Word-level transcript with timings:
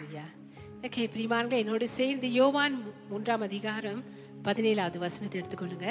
ஹalleluya 0.00 0.26
okay 0.86 1.02
பிரிமான்க 1.14 1.54
என்னோடு 1.62 1.86
சேர்ந்து 1.88 2.26
யோவான் 2.32 2.76
மூன்றாம் 3.08 3.40
அதிகாரம் 3.40 3.98
பதினேழாவது 4.44 4.98
வசனத்தை 4.98 5.36
எடுத்துக்கொள்ளுங்க. 5.40 5.88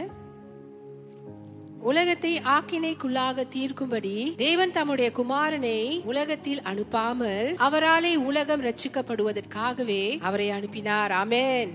உலகத்தை 1.90 2.32
ஆக்கினைக்குள்ளாக 2.56 3.46
தீர்க்கும்படி 3.56 4.14
தேவன் 4.36 4.72
தம்முடைய 4.72 5.10
குமாரனை 5.20 6.06
உலகத்தில் 6.12 6.62
அனுப்பாமல் 6.62 7.50
அவராலே 7.68 8.14
உலகம் 8.30 8.64
ரட்சிக்கப்படுவதற்காகவே 8.68 10.04
அவரை 10.30 10.48
அனுப்பினார். 10.50 11.14
ஆமென் 11.22 11.72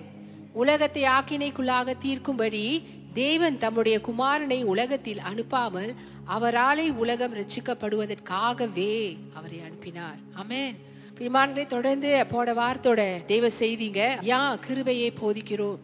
உலகத்தை 0.62 1.04
ஆக்கினைக்குள்ளாக 1.18 1.94
தீர்க்கும்படி 2.06 2.64
தேவன் 3.12 3.58
தம்முடைய 3.58 3.98
குமாரனை 4.08 4.58
உலகத்தில் 4.64 5.22
அனுப்பாமல் 5.30 5.92
அவராலே 6.38 6.88
உலகம் 7.04 7.36
ரட்சிக்கப்படுவதற்காகவே 7.40 8.94
அவரை 9.34 9.60
அனுப்பினார். 9.68 10.18
அமேன் 10.42 10.76
பிரிமான்களை 11.18 11.64
தொடர்ந்து 11.72 12.08
போன 12.30 12.52
வாரத்தோட 12.58 13.02
தெய்வ 13.30 13.46
செய்திங்க. 13.58 14.00
யா 14.30 14.38
கிருபையை 14.64 15.10
போதிக்கிறோம். 15.20 15.76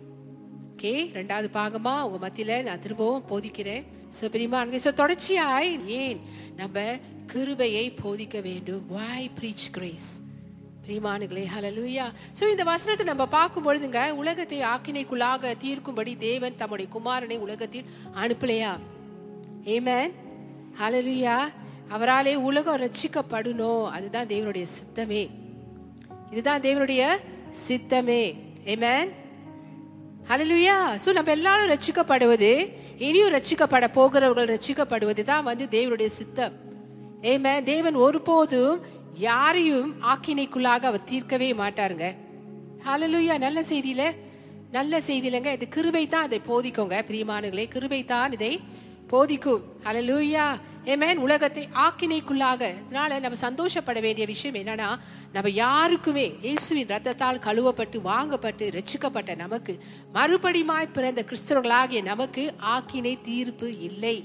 ஓகே 0.73 0.93
ரெண்டாவது 1.19 1.48
பாகமா 1.56 1.93
உங்க 2.06 2.19
மத்தியில 2.25 2.56
நான் 2.69 2.83
திரும்பவும் 2.84 3.29
போதிக்கிறேன். 3.30 3.84
சோ 4.16 4.30
பிரிமான்க 4.34 4.80
சோ 4.87 4.93
தொடர்ச்சியாய் 5.01 5.70
ஏன் 6.01 6.20
நம்ம 6.61 6.83
கிருபையை 7.33 7.84
போதிக்க 8.03 8.37
வேண்டும்? 8.48 8.83
வாய் 8.97 9.30
preach 9.39 9.66
கிரேஸ் 9.77 10.11
பிரிமானுகளே 10.84 11.45
ஹலலூயா 11.55 12.06
சோ 12.39 12.45
இந்த 12.55 12.65
வசனத்தை 12.73 13.06
நம்ம 13.12 13.27
பார்க்கும் 13.37 13.67
பொழுதுங்க 13.69 14.03
உலகத்தை 14.23 14.61
ஆக்கினைக்குள்ளாக 14.73 15.55
தீர்க்கும்படி 15.65 16.15
தேவன் 16.28 16.59
தம்முடைய 16.62 16.89
குமாரனை 16.97 17.39
உலகத்தில் 17.47 17.91
அனுப்பலையா? 18.25 18.73
ஏமேன் 19.77 20.12
ஹalleluya 20.81 21.37
அவராலே 21.94 22.34
உலகம் 22.48 22.80
ரட்சிக்கப்படணும் 22.84 23.84
அதுதான் 23.96 24.30
தேவனுடைய 24.32 24.66
சித்தமே. 24.76 25.22
இதுதான் 26.32 26.64
தேவனுடைய 26.66 27.02
சித்தமே. 27.66 28.22
ஏமேன் 28.72 29.10
ஹalleluya 30.30 30.74
ஸோ 31.02 31.10
நம்ம 31.16 31.30
எல்லாரும் 31.36 31.70
ரட்சிக்கப்படுவது 31.72 32.50
இனியும் 33.06 33.32
ரட்சிக்கப்பட 33.36 33.86
போகிறவர்கள் 33.97 34.50
ரட்சிக்கப்படுவது 34.55 35.22
தான் 35.30 35.47
வந்து 35.48 35.64
தேவனுடைய 35.77 36.08
சித்தம். 36.19 36.55
ஏமே 37.30 37.55
தேவன் 37.70 37.97
ஒருபோதும் 38.06 38.77
யாரையும் 39.28 39.91
ஆக்கினைக்குள்ளாக 40.12 40.86
அவர் 40.91 41.08
தீர்க்கவே 41.10 41.48
மாட்டாருங்க. 41.62 42.06
ஹலலுயா 42.86 43.34
நல்ல 43.47 43.60
செய்தியில 43.70 44.04
நல்ல 44.77 45.00
செய்தியிலங்க. 45.08 45.50
இது 45.58 45.66
கிருபை 45.77 46.04
தான் 46.14 46.27
இதை 46.28 46.41
போதிக்கோங்க 46.50 46.98
பிரியமானங்களே 47.08 47.66
கிருபை 47.75 48.00
தான் 48.12 48.36
இதை 48.38 48.52
போதிக்கும். 49.12 49.62
அலலூயா 49.89 50.44
ஏமேன் 50.91 51.22
உலகத்தை 51.27 51.64
ஆக்கினைக்குள்ளாக. 51.84 52.62
இதனால 52.83 53.20
நம்ம 53.25 53.39
சந்தோஷப்பட 53.47 53.98
வேண்டிய 54.06 54.27
விஷயம் 54.33 54.58
என்னன்னா 54.61 54.89
நம்ம 55.33 55.48
யாருக்குமே 55.64 56.27
இயேசுவின் 56.42 56.91
ரத்தத்தால் 56.94 57.44
கழுவப்பட்டு 57.47 57.98
வாங்கப்பட்டு 58.11 58.66
ரச்சிக்கப்பட்ட 58.77 59.36
நமக்கு 59.44 59.75
மறுபடியுமாய் 60.14 60.94
பிறந்த 60.97 61.25
கிறிஸ்தவர்களாகிய 61.31 62.03
நமக்கு 62.03 62.44
ஆக்கினை 62.75 63.14
தீர்ப்பு 63.22 63.69
இல்லை. 63.88 64.16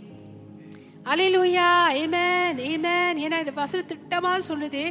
அலையிலூயா 1.13 1.69
ஏமேன் 2.03 2.61
ஏமேன் 2.69 3.17
ஏன்னா 3.25 3.39
இந்த 3.43 3.53
வசனம் 3.61 3.89
திட்டமா 3.91 4.31
சொல்லுது 4.49 4.83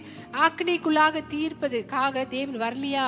ஆக்கினைக்குள்ளாக 0.45 1.23
தீர்ப்பதுக்காக 1.35 2.29
தேவன் 2.35 2.61
வரலையா? 2.65 3.07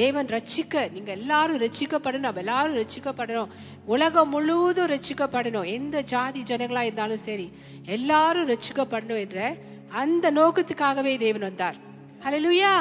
தேவன் 0.00 0.32
ரட்சிக்க 0.34 0.84
நீங்க 0.94 1.10
எல்லாரும் 1.18 1.60
ரட்சிக்கப்படணும் 1.64 2.26
நம்ம 2.26 2.42
எல்லாரும் 2.44 2.78
ரட்சிக்கப்படணும். 2.80 3.52
உலகம் 3.94 4.32
முழுவதும் 4.34 4.90
ரட்சிக்கப்படணும். 4.94 5.68
எந்த 5.76 6.02
ஜாதி 6.12 6.42
ஜனங்களா 6.50 6.82
இருந்தாலும் 6.88 7.24
சரி 7.28 7.48
எல்லாரும் 7.96 8.50
ரட்சிக்கப்படணும் 8.52 9.22
என்ற 9.24 9.56
அந்த 10.02 10.32
நோக்கத்துக்காகவே 10.40 11.14
தேவன் 11.24 11.48
வந்தார். 11.48 11.78
ஹalleluya 12.24 12.74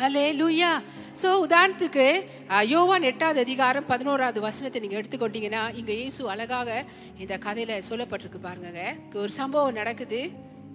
ஹalleluya 0.00 0.70
சோ 1.20 1.28
உதாரணத்துக்கு 1.46 2.04
யோவான் 2.72 3.06
எட்டாவது 3.08 3.40
அதிகாரம் 3.40 3.86
பதினோராவது 3.90 4.38
வசனத்தை 4.46 4.80
நீங்க 4.82 4.96
எடுத்துக்கொண்டீங்கன்னா 5.00 5.62
இங்க 5.80 5.92
இயேசு 5.92 6.20
அழகாக 6.34 6.84
இந்த 7.22 7.34
கதையில 7.44 7.80
சொல்லப்பட்டிருக்கு 7.88 8.40
பாருங்க 8.42 8.82
ஒரு 9.14 9.32
சம்பவம் 9.40 9.78
நடக்குது. 9.80 10.20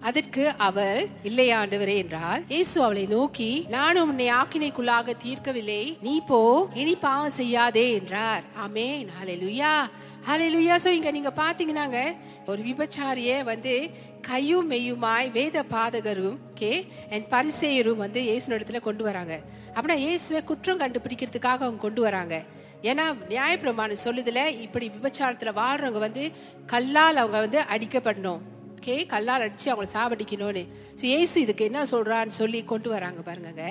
அதற்கு 0.01 0.49
அவள் 0.57 1.07
இல்லை 1.23 1.49
ஆண்டவரே 1.51 1.95
என்றால் 1.95 2.43
இயேசு 2.47 2.83
அவளை 2.83 3.05
நோக்கி 3.05 3.65
நானும் 3.69 4.09
உன்னை 4.09 4.31
ஆக்கினைக்குள்ளாக 4.31 5.13
தீர்க்கவில்லை. 5.23 5.97
நீ 6.01 6.21
போ 6.27 6.67
இனி 6.73 6.95
பாவம் 6.95 7.29
செய்யாதே 7.29 7.91
என்றார். 7.91 8.43
ஆமென். 8.55 9.09
ஹalleluya. 9.21 9.87
ஹalleluya. 10.27 10.75
சோ 10.83 10.87
இங்க 10.87 11.11
நீங்க 11.11 11.31
பாத்தீங்கன்னாங்க 11.35 12.15
ஒரு 12.45 12.61
விபச்சாரிய 12.61 13.43
வந்து 13.43 13.89
கையும் 14.21 14.71
மெய்யுமாய் 14.71 15.31
வேத 15.31 15.63
பாதகரும் 15.63 16.37
கே 16.55 16.87
அண்ட் 17.11 17.25
பரிசேயரும் 17.29 17.95
வந்து 17.95 18.21
இயேசு 18.21 18.57
இடத்துல 18.57 18.79
கொண்டு 18.79 19.03
வராங்க. 19.03 19.39
அப்படின்னா 19.75 19.93
இயேசுவை 19.93 20.43
குற்றம் 20.43 20.79
கண்டுபிடிக்கிறதுக்காக 20.79 21.63
அவங்க 21.65 21.81
கொண்டு 21.81 22.01
வராங்க. 22.01 22.43
ஏன்னா 22.81 23.15
நியாயப்பிரமாணம் 23.29 24.03
சொல்லுதுல 24.03 24.47
இப்படி 24.47 24.91
விபச்சாரத்துல 25.01 25.53
வாழ்றவங்க 25.53 25.99
வந்து 25.99 26.31
கல்லால் 26.65 27.15
அவங்க 27.15 27.39
வந்து 27.39 27.59
அடிக்கப்படணும். 27.59 28.39
ஓகே 28.77 29.05
கல்லால் 29.05 29.41
அடித்து 29.41 29.71
அவங்களை 29.73 29.89
சாவடிக்கணும்னு. 29.93 30.63
ஸோ 30.99 31.03
ஏசு 31.19 31.41
இதுக்கு 31.41 31.65
என்ன 31.65 31.83
சொல்கிறான்னு 31.83 32.27
சொல்லி 32.27 32.63
கொண்டு 32.63 32.89
வராங்க 32.89 33.21
பாருங்கங்க. 33.21 33.65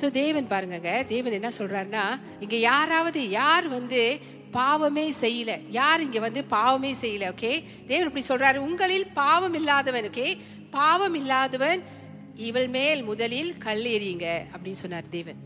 ஸோ 0.00 0.10
தேவன் 0.10 0.46
பாருங்கங்க 0.46 1.06
தேவன் 1.06 1.32
என்ன 1.32 1.50
சொல்கிறாருன்னா 1.58 2.20
இங்கே 2.40 2.60
யாராவது 2.60 3.28
யார் 3.30 3.68
வந்து 3.68 4.20
பாவமே 4.50 5.12
செய்யல 5.20 5.60
யார் 5.70 6.00
இங்க 6.00 6.18
வந்து 6.20 6.44
பாவமே 6.44 6.94
செய்யல 7.00 7.24
ஓகே? 7.34 7.62
தேவன் 7.86 8.06
இப்படி 8.06 8.24
சொல்றாரு 8.28 8.56
உங்களில் 8.56 9.06
பாவம் 9.12 9.54
இல்லாதவன் 9.54 10.04
ஓகே? 10.04 10.38
பாவம் 10.70 11.14
இல்லாதவன் 11.14 11.80
இவள் 12.36 12.68
மேல் 12.68 13.02
முதலில் 13.02 13.58
கல் 13.58 13.84
எறியுங்க 13.84 14.26
அப்படின்னு 14.52 14.82
சொன்னார் 14.84 15.08
தேவன். 15.10 15.38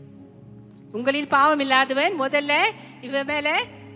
உங்களில் 0.91 1.27
பாவம் 1.27 1.59
இல்லாதவன் 1.59 2.13
முதல்ல 2.21 2.53
இவ 3.01 3.23
மேல 3.23 3.47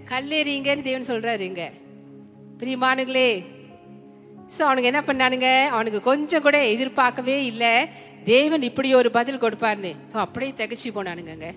கல்லெறிங்கன்னு 0.09 0.81
தேவன் 0.81 1.09
சொல்றாரு 1.11 1.39
இங்க. 1.39 1.71
பிரியமானுங்களே 2.59 3.29
சோ 4.55 4.61
அவனுங்க 4.67 4.89
என்ன 4.91 5.01
பண்ணானுங்க? 5.07 5.49
அவனுக்கு 5.75 5.99
கொஞ்சம் 6.09 6.43
கூட 6.45 6.57
எதிர்பார்க்கவே 6.73 7.35
இல்லை. 7.51 7.71
தேவன் 8.29 8.63
இப்படி 8.67 8.89
ஒரு 8.99 9.09
பதில் 9.17 9.41
கொடுப்பாருன்னு. 9.43 9.91
ஸோ 10.11 10.17
அப்படியே 10.25 10.51
திகச்சு 10.59 10.89
போனானுங்க 10.97 11.53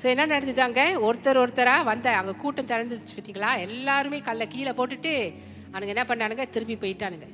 ஸோ 0.00 0.04
என்ன 0.12 0.24
நடந்துதாங்க? 0.32 0.80
ஒருத்தர் 1.06 1.40
ஒருத்தரா 1.42 1.76
வந்த 1.90 2.08
அங்கே 2.18 2.34
கூட்டம் 2.42 2.68
திறந்துச்சு 2.72 3.14
பார்த்தீங்களா 3.16 3.50
எல்லாருமே 3.66 4.18
கல்ல 4.28 4.44
கீழே 4.54 4.72
போட்டுட்டு 4.78 5.12
அவனுங்க 5.72 5.94
என்ன 5.94 6.04
பண்ணானுங்க? 6.10 6.44
திரும்பி 6.54 6.76
போயிட்டானுங்க. 6.82 7.26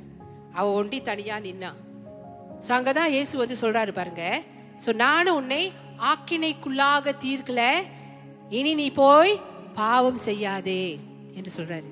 அவ 0.59 0.67
ஒண்டி 0.79 0.99
தனியா 1.11 1.37
நின்னான் 1.47 1.79
ஸோ 2.67 2.71
அங்கே 2.79 2.93
தான் 2.99 3.13
இயேசு 3.17 3.35
வந்து 3.43 3.57
சொல்றாரு 3.63 3.93
பாருங்க. 3.99 4.25
ஸோ 4.85 4.93
நானும் 5.05 5.39
உன்னை 5.41 5.63
ஆக்கினைக்குள்ளாக 6.13 7.15
தீர்க்கல. 7.25 7.63
இனி 8.59 8.73
நீ 8.81 8.89
போய் 9.03 9.35
பாவம் 9.81 10.21
செய்யாதே 10.29 10.83
என்று 11.39 11.53
சொல்றாரு. 11.59 11.89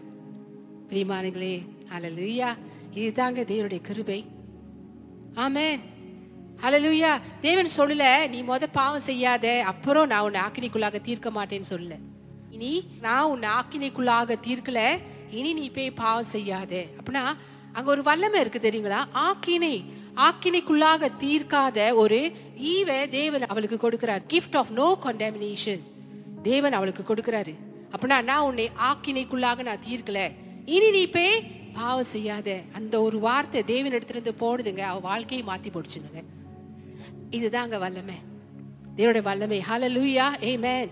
பிரியமானங்களே 0.90 1.54
ஹalleluya 1.92 2.48
இதுதாங்க 2.94 3.42
தேவனுடைய 3.50 3.80
கிருபை. 3.80 4.24
ஆமென். 5.34 5.80
ஹalleluya. 6.62 7.20
தேவன் 7.40 7.68
சொல்லல 7.76 8.28
நீ 8.28 8.42
மொத 8.42 8.62
பாவம் 8.72 9.00
செய்யாத 9.00 9.62
அப்புறம் 9.66 10.06
நான் 10.06 10.20
உன்னை 10.20 10.40
ஆக்கினைக்குள்ளாக 10.40 11.00
தீர்க்க 11.00 11.30
மாட்டேன்னு 11.30 11.62
சொல்லல. 11.70 11.92
இனி 12.50 12.84
நான் 13.00 13.24
உன்னை 13.24 13.48
ஆக்கினைக்குள்ளாக 13.48 14.36
தீர்க்கல 14.46 14.98
இனி 15.30 15.52
நீ 15.52 15.70
போய் 15.70 15.90
பாவம் 15.90 16.24
செய்யாத. 16.24 16.84
அப்படின்னா 16.98 17.36
அங்க 17.72 17.90
ஒரு 17.90 18.02
வல்லமை 18.02 18.40
இருக்கு 18.40 18.58
தெரியுங்களா? 18.58 19.04
ஆக்கினை 19.14 19.84
ஆக்கினைக்குள்ளாக 20.16 21.10
தீர்க்காத 21.18 21.94
ஒரு 21.94 22.32
ஈவ 22.62 23.08
தேவன் 23.08 23.46
அவளுக்கு 23.46 23.88
கொடுக்கிறார். 23.88 24.20
கிஃப்ட் 24.32 24.56
ஆஃப் 24.56 24.70
நோ 24.70 24.98
கண்டாமினேஷன் 25.04 25.80
தேவன் 26.42 26.72
அவளுக்கு 26.72 27.14
கொடுக்கிறாரு. 27.14 27.54
அப்படின்னா 27.90 28.22
நான் 28.22 28.40
உன்னை 28.40 28.70
ஆக்கினைக்குள்ளாக 28.92 29.62
நான் 29.62 29.82
தீர்க்கல. 29.88 30.30
இனி 30.64 30.90
நீ 30.90 31.06
போய் 31.06 31.62
பாவம் 31.78 32.10
செய்யாத 32.14 32.48
அந்த 32.78 32.94
ஒரு 33.06 33.18
வார்த்தை 33.26 33.60
தேவன் 33.72 33.96
எடுத்துருந்து 33.98 34.32
போனதுங்க 34.42 34.82
அவ 34.90 34.98
வாழ்க்கையை 35.08 35.42
மாத்தி 35.48 35.70
போடுச்சுங்க. 35.72 36.20
இதுதாங்க 37.38 37.78
வல்லமை. 37.84 38.16
தேவனுடைய 38.96 39.24
வல்லமை. 39.30 39.58
ஹalleluya 39.68 40.26
ஆமென் 40.50 40.90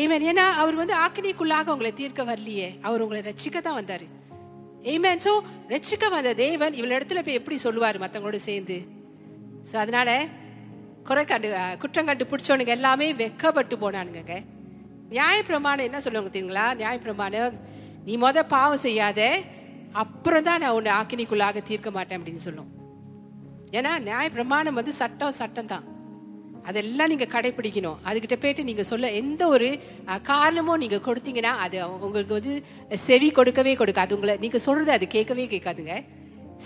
ஆமென் 0.00 0.24
ஏன்னா 0.30 0.46
அவர் 0.62 0.80
வந்து 0.80 0.94
ஆக்கினிக்குள்ளாக 1.04 1.72
உங்களை 1.74 1.92
தீர்க்க 2.00 2.30
வரலையே. 2.30 2.68
அவர் 2.86 3.04
உங்களை 3.04 3.20
ரட்சிக்க 3.28 3.60
தான் 3.66 3.78
வந்தாரு. 3.80 4.06
மேன் 5.04 5.24
சோ 5.24 5.32
ரச்சிக்க 5.72 6.04
வந்த 6.16 6.30
தேவன் 6.44 6.74
இவள் 6.80 6.94
இடத்துல 6.96 7.22
போய் 7.24 7.38
எப்படி 7.40 7.56
சொல்லுவாரு 7.64 7.98
மத்தவங்களோட 8.02 8.38
சேர்ந்து? 8.48 8.76
சோ 9.70 9.74
அதனால 9.84 10.10
குறை 11.08 11.24
கண்டு 11.24 11.48
குற்றம் 11.82 12.08
கண்டு 12.08 12.24
பிடிச்சவனுங்க 12.30 12.74
எல்லாமே 12.78 13.08
வெக்கப்பட்டு 13.22 13.74
போனானுங்க 13.82 14.34
நியாயப்பிரமாணம் 15.16 15.86
என்ன 15.88 16.00
சொல்லுவாங்க 16.04 16.32
தெரியுங்களா? 16.34 16.66
நியாயப்பிரமாணம் 16.80 17.54
நீ 18.06 18.16
முத 18.24 18.42
பாவம் 18.54 18.84
செய்யாத 18.86 19.20
அப்புறம் 20.02 20.46
தான் 20.48 20.60
நான் 20.62 20.76
உன்னை 20.78 20.92
ஆக்கினிக்குள்ளாக 21.00 21.62
தீர்க்க 21.68 21.90
மாட்டேன் 21.96 22.18
அப்படின்னு 22.18 22.46
சொல்லும். 22.46 22.72
ஏன்னா 23.78 23.92
நியாய 24.08 24.26
பிரமாணம் 24.34 24.78
வந்து 24.80 24.92
சட்டம் 24.98 25.38
சட்டம் 25.38 25.70
தான் 25.72 25.86
அதெல்லாம் 26.68 27.10
நீங்க 27.12 27.26
கடைபிடிக்கணும் 27.32 28.00
அதுகிட்ட 28.08 28.36
போயிட்டு 28.42 28.62
நீங்க 28.68 28.82
சொல்ல 28.90 29.10
எந்த 29.20 29.42
ஒரு 29.54 29.68
காரணமும் 30.30 30.82
நீங்க 30.82 30.98
கொடுத்தீங்கன்னா 31.06 31.52
அது 31.64 31.76
உங்களுக்கு 32.06 32.32
வந்து 32.38 32.54
செவி 33.06 33.30
கொடுக்கவே 33.38 33.74
கொடுக்காது. 33.80 34.16
உங்களை 34.16 34.36
நீங்க 34.44 34.58
சொல்றது 34.66 34.92
அது 34.96 35.06
கேட்கவே 35.16 35.46
கேட்காதுங்க. 35.54 35.96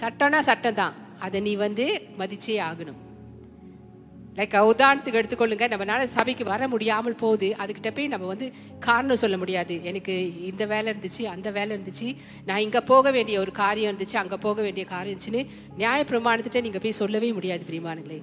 சட்டம்னா 0.01 0.41
சட்டம் 0.51 0.79
தான் 0.83 0.95
அதை 1.27 1.41
நீ 1.47 1.55
வந்து 1.67 1.87
மதிச்சே 2.21 2.59
ஆகணும். 2.69 3.02
லைக் 4.35 4.73
உதாரணத்துக்கு 4.73 5.21
எடுத்துக்கொள்ளுங்க. 5.21 5.65
நம்மளால 5.75 6.05
சபைக்கு 6.05 6.45
வர 6.45 6.69
முடியாமல் 6.69 7.15
போகுது. 7.15 7.57
அதுக்கிட்ட 7.59 7.95
போய் 7.95 8.07
நம்ம 8.07 8.27
வந்து 8.27 8.53
காரணம் 8.81 9.17
சொல்ல 9.17 9.37
முடியாது. 9.37 9.85
எனக்கு 9.85 10.45
இந்த 10.47 10.67
வேலை 10.67 10.95
இருந்துச்சு 10.95 11.23
அந்த 11.23 11.51
வேலை 11.51 11.77
இருந்துச்சு. 11.77 12.17
நான் 12.47 12.61
இங்க 12.61 12.81
போக 12.81 13.11
வேண்டிய 13.11 13.41
ஒரு 13.41 13.53
காரியம் 13.53 13.97
இருந்துச்சு 13.97 14.17
அங்க 14.17 14.39
போக 14.39 14.63
வேண்டிய 14.63 14.87
காரியம் 14.87 15.19
இருந்துச்சுன்னு 15.19 15.47
நியாய 15.77 16.05
பிரமாணத்திட்ட 16.09 16.61
நீங்க 16.61 16.79
போய் 16.79 16.93
சொல்லவே 16.93 17.33
முடியாது 17.33 17.65
பிரியமானங்களே. 17.71 18.23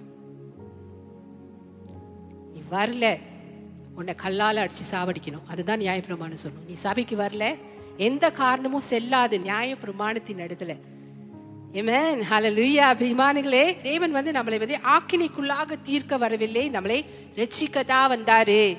நீ 2.54 2.62
வரல 2.72 3.20
உன்னை 3.96 4.16
கல்லால 4.24 4.66
அடிச்சு 4.66 4.86
சாவடிக்கணும். 4.92 5.46
அதுதான் 5.48 5.80
நியாயப்பிரமாணம் 5.80 6.42
சொல்லணும் 6.44 6.68
நீ 6.68 6.74
சபைக்கு 6.74 7.16
வரல 7.16 7.56
எந்த 7.98 8.32
காரணமும் 8.32 8.80
செல்லாது 8.80 9.40
நியாய 9.40 9.76
பிரமாணத்தின் 9.86 10.42
இடத்துல 10.46 10.80
Amen. 11.76 12.22
லூயா 12.58 12.86
அபிமானிகளே 12.94 13.82
தேவன் 13.82 14.12
வந்து 14.12 14.32
நம்மளை 14.32 14.58
வந்து 14.60 14.78
ஆக்கினிக்குள்ளாக 14.94 15.76
தீர்க்க 15.88 16.18
வரவில்லை. 16.18 16.64
நம்மளை 16.76 16.98
ரட்சிக்க 17.36 17.84
தான் 17.86 18.12
வந்தாரு. 18.14 18.78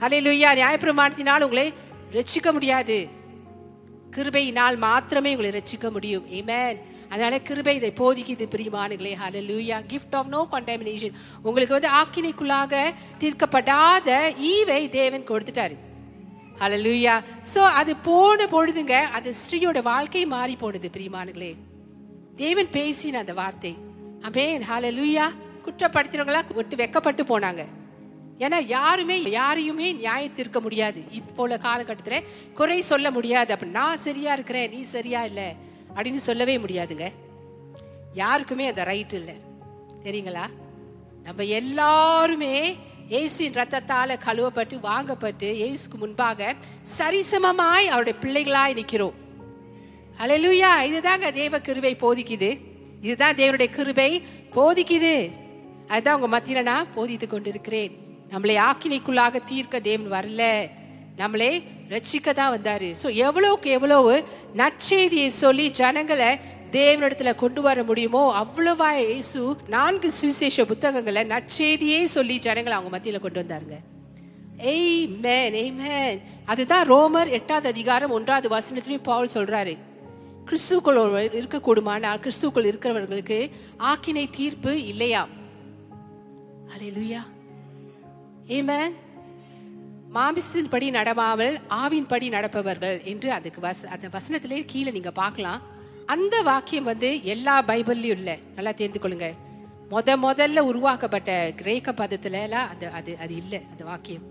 ஹalleluya 0.00 0.48
நியாயப்பிரமாணத்தினால் 0.60 1.44
உங்களை 1.46 1.72
ரட்சிக்க 2.16 2.52
முடியாது. 2.52 2.96
கிருபையினால் 4.16 4.76
மாத்திரமே 4.86 5.32
உங்களை 5.36 5.50
ரட்சிக்க 5.58 5.90
முடியும். 5.90 6.24
ஏமேன் 6.38 6.80
அதனால 7.10 7.38
கிருபை 7.38 7.74
இதை 7.80 7.92
போதிக்குது 8.00 8.46
பிரிமானுகளே 8.54 9.12
hallelujah 9.50 9.78
gift 9.92 10.16
of 10.20 10.32
no 10.34 10.40
condemnation 10.54 11.14
உங்களுக்கு 11.42 11.76
வந்து 11.76 11.90
ஆக்கினைக்குள்ளாக 12.00 12.80
தீர்க்கப்படாத 13.20 14.18
ஈவை 14.52 14.80
தேவன் 14.88 15.28
கொடுத்துட்டாரு. 15.30 15.76
ஹல 16.62 16.80
லூயா 16.86 17.14
ஸோ 17.54 17.60
அது 17.82 17.94
போன 18.08 18.48
பொழுதுங்க 18.56 18.96
அது 19.18 19.34
ஸ்ரீயோட 19.42 19.82
வாழ்க்கை 19.82 20.24
மாறி 20.34 20.56
போனது 20.56 20.90
பிரியமானங்களே 20.96 21.52
தேவன் 22.36 22.66
பேசின 22.66 23.12
அந்த 23.12 23.32
வார்த்தை. 23.32 23.76
அமேன் 24.20 24.64
லூயா 24.98 25.26
குற்றப்படுத்தினவங்களா 25.64 26.54
விட்டு 26.54 26.76
வெக்கப்பட்டு 26.76 27.22
போனாங்க. 27.28 27.64
ஏன்னா 28.38 28.66
யாருமே 28.66 29.22
யாரையுமே 29.22 29.92
நியாயத்திருக்க 29.92 30.60
முடியாது. 30.60 31.02
இப்போ 31.10 31.42
உள்ள 31.42 31.58
காலகட்டத்தில் 31.58 32.26
குறை 32.54 32.80
சொல்ல 32.80 33.10
முடியாது. 33.10 33.52
அப்ப 33.52 33.66
நான் 33.66 33.96
சரியா 33.96 34.32
இருக்கிறேன் 34.32 34.70
நீ 34.70 34.82
சரியா 34.82 35.24
இல்லை 35.24 35.54
அப்படின்னு 35.94 36.14
சொல்லவே 36.14 36.58
முடியாதுங்க. 36.58 37.12
யாருக்குமே 38.14 38.66
அந்த 38.66 38.84
ரைட் 38.84 39.12
இல்லை. 39.12 39.34
தெரியுங்களா? 40.04 40.46
நம்ம 41.22 41.42
எல்லாருமே 41.42 42.76
இயேசுவின் 43.08 43.52
ரத்தத்தால 43.52 44.16
கழுவப்பட்டு 44.26 44.80
வாங்கப்பட்டு 44.80 45.48
இயேசுக்கு 45.60 45.96
முன்பாக 45.96 46.54
சரிசமமாய் 46.98 47.86
அவருடைய 47.86 48.18
பிள்ளைகளாய் 48.20 48.74
நிற்கிறோம் 48.74 49.14
ஹalleluya 50.18 50.70
இதுதாங்க 50.88 51.26
தேவ 51.40 51.58
கிருபை 51.58 51.92
போதிக்குது. 52.02 52.50
இதுதான் 53.06 53.38
தேவனுடைய 53.40 53.68
கிருபை 53.76 54.10
போதிக்குது. 54.56 55.14
அதுதான் 55.88 56.16
உங்க 56.18 56.28
மத்தியில 56.34 56.62
நான் 56.62 56.92
போதித்து 56.96 57.26
கொண்டிருக்கிறேன். 57.28 57.92
நம்மளை 58.32 58.54
ஆக்கினைக்குள்ளாக 58.68 59.40
தீர்க்க 59.50 59.80
தேவன் 59.88 60.12
வரல. 60.16 60.42
நம்மளே 61.20 61.50
ரட்சிக்க 61.92 62.32
தான் 62.40 62.52
வந்தாரு. 62.56 62.88
ஸோ 63.02 63.08
எவ்வளவுக்கு 63.26 63.70
எவ்வளவு 63.70 64.12
நற்செய்தியை 64.60 65.30
சொல்லி 65.42 65.66
ஜனங்களை 65.80 66.30
தேவனிடத்துல 66.76 67.32
கொண்டு 67.42 67.60
வர 67.66 67.82
முடியுமோ 67.88 68.22
அவ்வளவா 68.42 68.90
இயேசு 68.98 69.40
நான்கு 69.74 70.08
சுவிசேஷ 70.18 70.64
புத்தகங்களை 70.70 71.24
நற்செய்தியே 71.34 72.00
சொல்லி 72.16 72.36
ஜனங்களை 72.46 72.76
அவங்க 72.78 72.92
மத்தியில 72.96 73.20
கொண்டு 73.24 73.42
வந்தாருங்க. 73.42 73.78
எய் 74.72 75.08
மேய்மே 75.24 75.96
அதுதான் 76.52 76.88
ரோமர் 76.92 77.30
எட்டாவது 77.38 77.68
அதிகாரம் 77.74 78.14
ஒன்றாவது 78.18 78.48
வசனத்திலையும் 78.56 79.08
பவுல் 79.10 79.34
சொல்றாரு. 79.34 79.74
கிறிஸ்துக்குள் 80.46 81.18
இருக்கக்கூடுமானால் 81.40 82.20
கிறிஸ்துக்குள் 82.20 82.64
இருக்கிறவர்களுக்கு 82.64 83.50
ஆக்கினை 83.78 84.30
தீர்ப்பு 84.30 84.86
இல்லையா? 84.86 85.28
ஹalleluya 86.66 87.20
ஆமென் 88.48 89.02
மாமிசத்தின்படி 90.14 90.90
நடவாமல் 90.90 91.60
ஆவின்படி 91.68 92.28
நடப்பவர்கள் 92.28 93.04
என்று 93.04 93.32
அதுக்கு 93.32 93.60
வச 93.60 93.84
அந்த 93.84 94.08
வசனத்திலே 94.08 94.64
கீழே 94.66 94.90
நீங்க 94.90 95.10
பார்க்கலாம். 95.10 95.60
அந்த 96.06 96.42
வாக்கியம் 96.42 96.84
வந்து 96.84 97.24
எல்லா 97.24 97.62
பைபிள்லயும் 97.62 98.16
இல்ல. 98.20 98.38
நல்லா 98.54 98.72
தெரிந்து 98.72 98.98
கொள்ளுங்க. 98.98 99.34
முத 99.90 100.16
முதல்ல 100.22 100.58
உருவாக்கப்பட்ட 100.58 101.52
கிரேக்க 101.56 101.92
பதத்துல 101.92 102.42
எல்லாம் 102.42 102.68
அது 102.68 102.88
அது 102.88 103.16
அது 103.20 103.36
இல்லை 103.36 103.60
அந்த 103.70 103.84
வாக்கியம். 103.84 104.22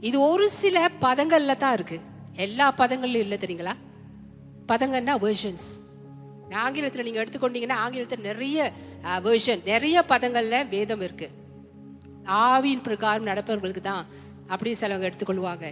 இது 0.00 0.20
ஒரு 0.20 0.50
சில 0.50 0.90
பதங்கள்ல 1.00 1.56
தான் 1.56 1.72
இருக்கு. 1.72 2.00
எல்லா 2.32 2.74
பதங்கள்லயும் 2.78 3.24
இல்லை 3.26 3.38
தெரியுங்களா? 3.38 3.72
பதங்கன்னா 4.70 5.14
வேர்ஷன்ஸ் 5.24 5.68
ஆங்கிலத்தில் 6.64 7.06
நீங்க 7.06 7.20
எடுத்துக்கொண்டீங்கன்னா 7.24 7.76
ஆங்கிலத்தில் 7.84 8.26
நிறைய 8.28 8.58
வேர்ஷன் 9.26 9.62
நிறைய 9.70 9.96
பதங்கள்ல 10.12 10.56
வேதம் 10.74 11.04
இருக்கு. 11.06 11.28
ஆவியின் 12.48 12.84
பிரகாரம் 12.88 13.28
நடப்பவர்களுக்கு 13.30 13.82
தான் 13.88 14.04
அப்படி 14.52 14.72
சிலவங்க 14.80 15.08
எடுத்துக்கொள்வாங்க. 15.10 15.66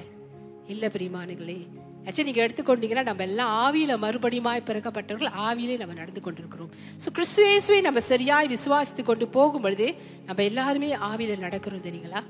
இல்ல 0.73 0.85
பிரிமானுங்களே 0.95 1.59
ஆக்சுவலி 2.07 2.29
நீங்க 2.29 2.43
எடுத்துக்கொண்டீங்கன்னா 2.47 3.05
நம்ம 3.09 3.23
எல்லாம் 3.29 3.51
ஆவியில 3.65 3.97
மறுபடியுமாய் 4.05 4.67
பிறக்கப்பட்டவர்கள் 4.69 5.33
ஆவியிலே 5.47 5.77
நம்ம 5.83 5.95
நடந்து 6.01 6.21
கொண்டிருக்கிறோம். 6.27 6.71
ஸோ 7.03 7.09
கிறிஸ்துவேசுவை 7.17 7.81
நம்ம 7.89 8.01
சரியாய் 8.11 8.53
விசுவாசித்து 8.55 9.03
கொண்டு 9.11 9.29
போகும் 9.37 9.65
பொழுது 9.67 9.89
நம்ம 10.29 10.43
எல்லாருமே 10.51 10.91
ஆவியில 11.11 11.39
நடக்கிறோம் 11.47 11.87
தெரியுங்களா? 11.89 12.23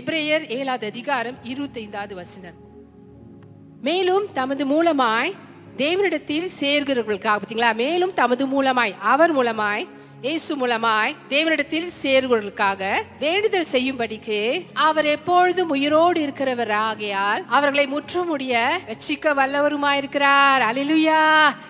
எப்ரேயர் 0.00 0.44
ஏழாவது 0.58 0.86
அதிகாரம் 0.92 1.38
இருபத்தைந்தாவது 1.52 2.14
வசனம். 2.22 2.58
மேலும் 3.88 4.26
தமது 4.38 4.64
மூலமாய் 4.74 5.32
தேவனிடத்தில் 5.80 6.48
சேர்கிறவர்களுக்காக 6.60 7.36
பார்த்தீங்களா? 7.40 7.72
மேலும் 7.74 8.14
தமது 8.14 8.46
மூலமாய் 8.54 8.94
அவர் 9.12 9.32
மூலமாய் 9.36 9.84
இயேசு 10.26 10.52
மூலமாய் 10.56 11.14
தேவனிடத்தில் 11.30 11.88
சேர்கிறவர்களுக்காக 12.02 12.90
வேண்டுதல் 13.22 13.70
செய்யும்படிக்கு 13.72 14.38
அவர் 14.86 15.04
எப்பொழுதும் 15.04 15.72
உயிரோடு 15.76 16.18
இருக்கிறவர் 16.26 16.70
ஆகையால் 16.70 17.42
அவர்களை 17.56 17.86
முற்றுமுடிய 17.94 18.60
ரட்சிக்க 18.90 19.34
வல்லவருமாய் 19.38 19.98
இருக்கிறார் 20.02 20.64
அலிலுயா 20.68 21.18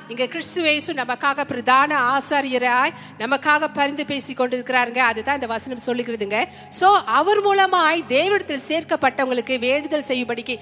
இங்க 0.09 0.27
கிறிஸ்து 0.27 0.67
இயேசு 0.69 0.99
நமக்காக 1.03 1.47
பிரதான 1.53 2.01
ஆசாரியராய் 2.13 2.95
நமக்காக 3.25 3.73
பரிந்து 3.73 4.07
பேசி 4.13 4.35
கொண்டிருக்கிறாருங்க. 4.35 5.03
அதுதான் 5.11 5.41
இந்த 5.41 5.51
வசனம் 5.57 5.87
சொல்லுகிறதுங்க. 5.89 6.41
சோ 6.81 6.91
அவர் 7.21 7.43
மூலமாய் 7.49 8.07
தேவனிடத்தில் 8.17 8.67
சேர்க்கப்பட்டவங்களுக்கு 8.71 9.59
வேண்டுதல் 9.69 10.09
செய்யும்படிக்கு. 10.13 10.57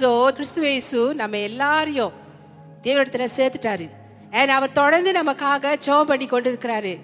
சோ 0.00 0.30
கிறிஸ்து 0.32 0.62
இயேசு 0.70 1.14
நம்ம 1.14 1.36
எல்லாரையும் 1.36 2.22
தேவனிடத்துல 2.84 3.26
சேர்த்துட்டாரு. 3.36 3.90
ஏன் 4.32 4.48
அவர் 4.48 4.72
தொடர்ந்து 4.72 5.12
நமக்காக 5.12 5.76
ஜெபம் 5.86 6.02
பண்ணி 6.02 6.26
கொண்டிருக்கிறாரு. 6.26 6.98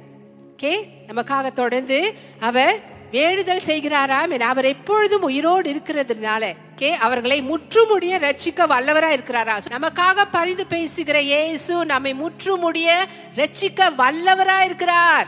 ஓகே 0.57 0.73
நமக்காக 1.07 1.53
தொடர்ந்து 1.53 2.15
அவர் 2.41 2.99
வேண்டுதல் 3.11 3.63
செய்கிறாராம் 3.67 4.31
என 4.31 4.49
அவர் 4.49 4.65
எப்பொழுதும் 4.65 5.23
உயிரோடு 5.23 5.73
இருக்கிறதுனால 5.73 6.55
கே 6.77 6.95
அவர்களை 6.95 7.43
முற்றுமுடிய 7.43 8.19
ரட்சிக்க 8.19 8.67
வல்லவரா 8.73 9.11
இருக்கிறாரா? 9.17 9.57
நமக்காக 9.69 10.27
பரிந்து 10.31 10.67
பேசுகிற 10.67 11.21
இயேசு 11.21 11.85
நம்மை 11.85 12.15
முற்றுமுடிய 12.15 12.91
ரட்சிக்க 13.37 13.91
வல்லவரா 13.99 14.59
இருக்கிறார். 14.65 15.27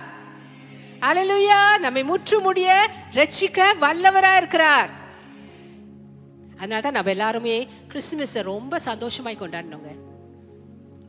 அலலுயா 1.00 1.78
நம்மை 1.78 2.04
முற்றுமுடிய 2.04 2.70
ரட்சிக்க 3.14 3.60
வல்லவரா 3.80 4.36
இருக்கிறார். 4.36 4.90
அதனால 6.56 6.80
தான் 6.80 6.92
நம்ம 6.92 7.10
எல்லாருமே 7.10 7.68
கிறிஸ்துமஸை 7.88 8.42
ரொம்ப 8.42 8.78
சந்தோஷமாய் 8.78 9.38
கொண்டாடணுங்க 9.40 9.90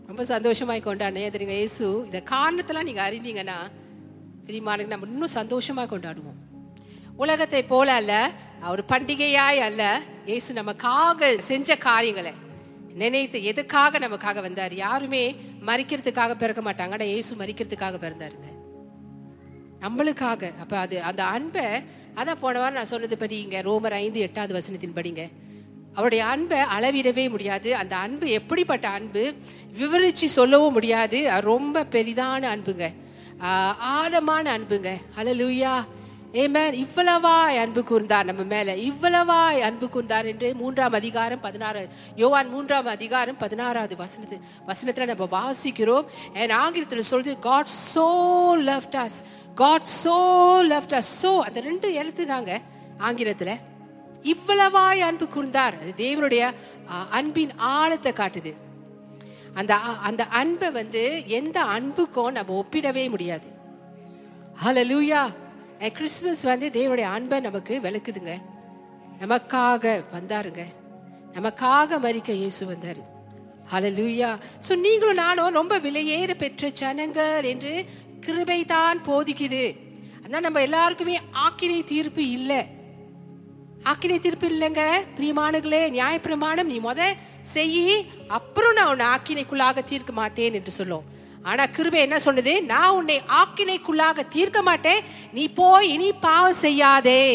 ரொம்ப 0.08 0.22
சந்தோஷமாய் 0.32 0.86
கொண்டாடினேன் 0.86 1.34
தெரியுங்க 1.36 1.58
இயேசு? 1.62 1.86
இந்த 2.08 2.20
காரணத்தெல்லாம் 2.32 2.88
நீங்கள் 2.90 3.06
அறிந்தீங்கன்னா 3.08 3.58
பிரிமானுக்கு 4.48 4.94
நம்ம 4.94 5.08
இன்னும் 5.12 5.36
சந்தோஷமாக 5.40 5.88
கொண்டாடுவோம். 5.92 6.40
உலகத்தை 7.24 7.62
போல 7.74 7.94
அல்ல 8.00 8.14
அவர் 8.68 8.82
பண்டிகையாய் 8.92 9.60
அல்ல 9.68 9.84
இயேசு 10.32 10.50
நமக்காக 10.62 11.30
செஞ்ச 11.50 11.78
காரியங்களை 11.88 12.34
நினைத்து 13.02 13.38
எதுக்காக 13.52 14.00
நமக்காக 14.06 14.42
வந்தார்? 14.48 14.74
யாருமே 14.86 15.24
மறிக்கிறதுக்காக 15.70 16.34
பிறக்க 16.42 16.62
மாட்டாங்க 16.68 16.98
ஆனால் 16.98 17.12
இயேசு 17.14 17.32
மறிக்கிறதுக்காக 17.42 17.98
பிறந்தாருங்க. 18.06 18.50
நம்மளுக்காக. 19.84 20.42
அப்போ 20.64 20.76
அது 20.86 20.96
அந்த 21.10 21.24
அன்பை 21.36 21.66
அதான் 22.20 22.42
போன 22.44 22.60
வாரம் 22.60 22.80
நான் 22.80 22.92
சொன்னது 22.92 23.16
படி 23.24 23.36
இங்கே 23.46 23.62
ரோமர் 23.70 23.96
ஐந்து 24.04 24.20
எட்டாவது 24.20 24.54
வசனத்தின் 24.60 24.98
படிங்க 24.98 25.24
அவருடைய 25.94 26.26
அன்பை 26.26 26.60
அளவிடவே 26.76 27.30
முடியாது. 27.30 27.70
அந்த 27.82 27.96
அன்பு 27.96 28.28
எப்படிப்பட்ட 28.40 28.86
அன்பு? 28.90 29.24
விவரிச்சு 29.80 30.28
சொல்லவும் 30.38 30.76
முடியாது. 30.78 31.20
ரொம்ப 31.42 31.84
பெரிதான 31.96 32.42
அன்புங்க. 32.54 32.86
ஆழமான 33.98 34.46
அன்புங்க. 34.58 34.90
அலலுயா 35.20 35.76
ஏமேன் 36.42 36.76
இவ்வளவாய் 36.84 37.58
அன்பு 37.64 37.82
கூர்ந்தார் 37.90 38.28
நம்ம 38.30 38.44
மேல. 38.54 38.76
இவ்வளவாய் 38.90 39.60
அன்பு 39.68 39.88
கூர்ந்தார் 39.96 40.28
என்று 40.32 40.48
மூன்றாம் 40.62 40.96
அதிகாரம் 41.00 41.42
பதினாறு 41.42 41.82
யோவான் 42.22 42.50
மூன்றாம் 42.54 42.90
அதிகாரம் 42.94 43.38
பதினாறாவது 43.44 43.96
வசனத்து 43.96 44.38
வசனத்துல 44.70 45.08
நம்ம 45.12 45.28
வாசிக்கிறோம். 45.36 46.08
என் 46.34 46.56
ஆங்கிலத்தில் 46.64 47.10
சொல்றது 47.12 47.36
God 47.40 47.74
so 47.94 48.08
loved 48.70 48.98
us 49.04 49.20
God 49.62 49.92
so 50.04 50.18
loved 50.72 50.98
us 51.02 51.14
so 51.22 51.34
அந்த 51.50 51.62
ரெண்டு 51.70 51.90
எழுத்துதாங்க 52.04 52.52
ஆங்கிலத்துல. 53.10 53.54
இவ்வளவாய் 54.24 55.00
அன்பு 55.00 55.28
கூர்ந்தார். 55.36 55.80
அது 55.80 55.94
தேவனுடைய 55.98 56.54
அன்பின் 57.10 57.52
ஆழத்தை 57.56 58.12
காட்டுது. 58.12 58.54
அந்த 59.54 59.76
அ- 59.76 59.80
அந்த 59.80 60.26
அன்பை 60.26 60.72
வந்து 60.72 61.24
எந்த 61.28 61.62
அன்புக்கும் 61.62 62.32
நம்ம 62.32 62.66
ஒப்பிடவே 62.66 63.10
முடியாது. 63.10 63.48
ஹalleluya 64.64 65.34
கிறிஸ்துமஸ் 65.78 66.42
வந்து 66.42 66.70
தேவனுடைய 66.70 67.02
அன்பை 67.02 67.40
நமக்கு 67.40 67.80
விளக்குதுங்க. 67.84 68.42
நமக்காக 69.22 70.04
வந்தாருங்க. 70.14 70.64
நமக்காக 71.34 72.00
மறிக்க 72.00 72.30
இயேசு 72.30 72.66
வந்தாரு. 72.66 73.02
லூயா 73.72 74.38
ஸோ 74.68 74.76
நீங்களும் 74.76 75.16
நானும் 75.16 75.54
ரொம்ப 75.54 75.80
விலையேற 75.80 76.34
பெற்ற 76.34 76.70
ஜனங்கள் 76.70 77.44
என்று 77.44 77.86
கிருபை 78.20 78.66
தான் 78.66 79.00
போதிக்குது. 79.06 79.78
அதான் 80.24 80.40
நம்ம 80.40 80.62
எல்லாருக்குமே 80.62 81.20
ஆக்கினை 81.34 81.84
தீர்ப்பு 81.84 82.30
இல்லை. 82.30 82.66
ஆக்கினை 83.92 84.18
தீர்ப்பு 84.26 84.48
இல்லைங்க 84.54 84.84
பிரீமானுங்களே 85.18 85.82
நியாய 85.96 86.16
பிரமாணம் 86.26 86.70
நீ 86.72 86.78
முத 86.86 87.02
செய்யி 87.56 87.88
அப்புறம் 88.38 88.76
நான் 88.78 88.92
உன்னை 88.92 89.06
ஆக்கினைக்குள்ளாக 89.16 89.84
தீர்க்க 89.90 90.12
மாட்டேன் 90.20 90.56
என்று 90.60 90.72
சொல்லும். 90.80 91.06
ஆனா 91.50 91.64
கிருபை 91.76 92.00
என்ன 92.02 92.18
சொன்னது? 92.26 92.54
நான் 92.72 92.96
உன்னை 92.98 93.18
ஆக்கினைக்குள்ளாக 93.42 94.28
தீர்க்க 94.36 94.62
மாட்டேன். 94.62 95.02
நீ 95.38 95.44
போய் 95.60 95.90
இனி 95.96 96.10
பாவம் 96.26 96.62
செய்யாதே. 96.66 97.26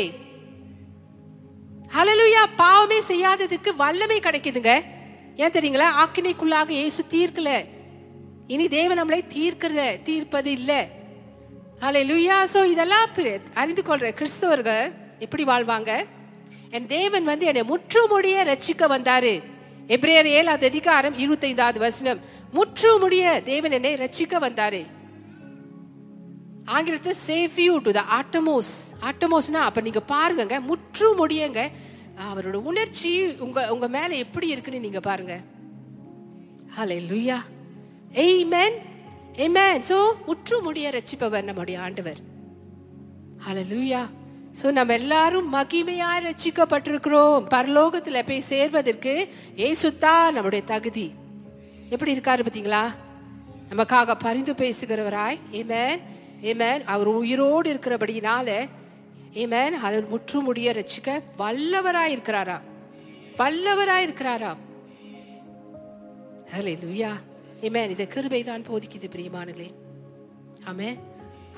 ஹலலுயா 1.96 2.44
பாவமே 2.62 2.98
செய்யாததுக்கு 3.10 3.70
வல்லமை 3.82 4.20
கிடைக்குதுங்க. 4.20 4.72
ஏன் 5.42 5.54
தெரியுங்களா? 5.56 5.88
ஆக்கினைக்குள்ளாக 6.04 6.70
இயேசு 6.80 7.02
தீர்க்கல. 7.14 7.50
இனி 8.54 8.68
தேவன் 8.68 9.00
நம்மளை 9.00 9.20
தீர்க்கிறத 9.34 9.82
தீர்ப்பது 10.08 10.50
இல்ல. 10.58 10.72
ஹalleluya 11.82 12.36
சோ 12.54 12.60
இதெல்லாம் 12.74 13.08
அறிந்து 13.54 13.82
கொள்ற 13.88 14.06
கிறிஸ்தவர்கள் 14.20 14.86
எப்படி 15.24 15.44
வாழ்வாங்க? 15.44 15.92
என் 16.70 16.86
தேவன் 16.86 17.24
வந்து 17.24 17.46
என்னை 17.46 17.62
முற்றுமுடிய 17.62 18.44
ரட்சிக்க 18.44 18.84
வந்தாரு. 18.94 19.42
எப்ரேயர் 19.88 20.24
ஏழாவது 20.24 20.66
அதிகாரம் 20.66 21.18
இருபத்தைந்தாவது 21.18 21.78
வசனம். 21.78 22.18
முற்றுமுடிய 22.52 23.42
தேவன் 23.42 23.70
என்னை 23.70 23.94
ரட்சிக்க 23.94 24.34
வந்தாரு. 24.46 24.86
ஆங்கிலத்தில் 26.64 27.14
save 27.26 27.60
you 27.60 27.78
to 27.78 27.90
the 27.90 28.04
uttermost 28.18 28.72
ஆட்டமோஸ்னா 29.00 29.62
அப்ப 29.68 29.80
நீங்க 29.80 30.00
பாருங்க 30.00 30.60
முற்று 30.60 31.26
முடியுங்க 31.26 31.68
அவரோட 32.28 32.52
உணர்ச்சி 32.52 33.36
உங்க 33.38 33.72
உங்க 33.72 33.88
மேல 33.88 34.14
எப்படி 34.14 34.48
இருக்குன்னு 34.48 34.80
நீங்க 34.80 35.00
பாருங்க. 35.00 35.40
ஹலே 36.78 36.98
லுயா 37.12 37.38
ஏய்மேன் 38.12 38.76
மேன் 39.48 39.82
சோ 39.88 40.12
முற்று 40.26 40.62
முடிய 40.62 40.90
ரட்சிப்பவர் 40.90 41.44
நம்முடைய 41.44 41.80
ஆண்டவர். 41.80 42.20
ஹalleluya 43.48 44.06
ஸோ 44.60 44.70
நம்ம 44.70 44.92
எல்லாரும் 44.92 45.54
மகிமையாய் 45.54 46.24
ரசிக்கப்பட்டிருக்கிறோம் 46.24 47.46
பரலோகத்துல 47.54 48.26
போய் 48.26 48.40
சேர்வதற்கு 48.40 49.12
ஏசுத்தா 49.56 50.30
நம்முடைய 50.30 50.64
தகுதி. 50.64 51.12
எப்படி 51.90 52.14
இருக்காரு 52.14 52.42
பார்த்தீங்களா? 52.42 52.82
நமக்காக 53.70 54.16
பரிந்து 54.16 54.54
பேசுகிறவராய். 54.54 55.38
ஏமேன் 55.52 56.00
ஏமேன் 56.42 56.82
அவர் 56.84 57.08
உயிரோடு 57.08 57.72
இருக்கிறபடினால 57.74 58.48
ஏமேன் 59.34 59.72
அவர் 59.72 60.08
முற்று 60.08 60.40
முடிய 60.42 60.72
ரட்சிக்க 60.72 61.08
வல்லவராய் 61.38 62.14
இருக்கிறாரா? 62.16 62.58
வல்லவராய் 63.38 64.06
இருக்கிறாரா? 64.08 64.52
ஹalleluya 66.52 67.12
ஏமேன் 67.62 67.90
இதை 67.90 68.06
கிருபை 68.06 68.42
தான் 68.42 68.62
போதிக்குது 68.62 69.08
பிரியமானங்களே 69.14 69.70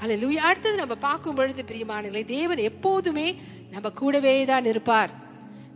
அல்ல 0.02 0.14
லூயா 0.16 0.42
அடுத்தது 0.48 0.76
நம்ம 0.76 0.94
பார்க்கும் 0.94 1.34
பொழுது 1.34 1.62
பிரியமானங்களே 1.62 2.24
தேவன் 2.24 2.58
எப்போதுமே 2.70 3.34
நம்ம 3.70 3.90
கூடவே 3.90 4.44
தான் 4.44 4.64
இருப்பார். 4.64 5.10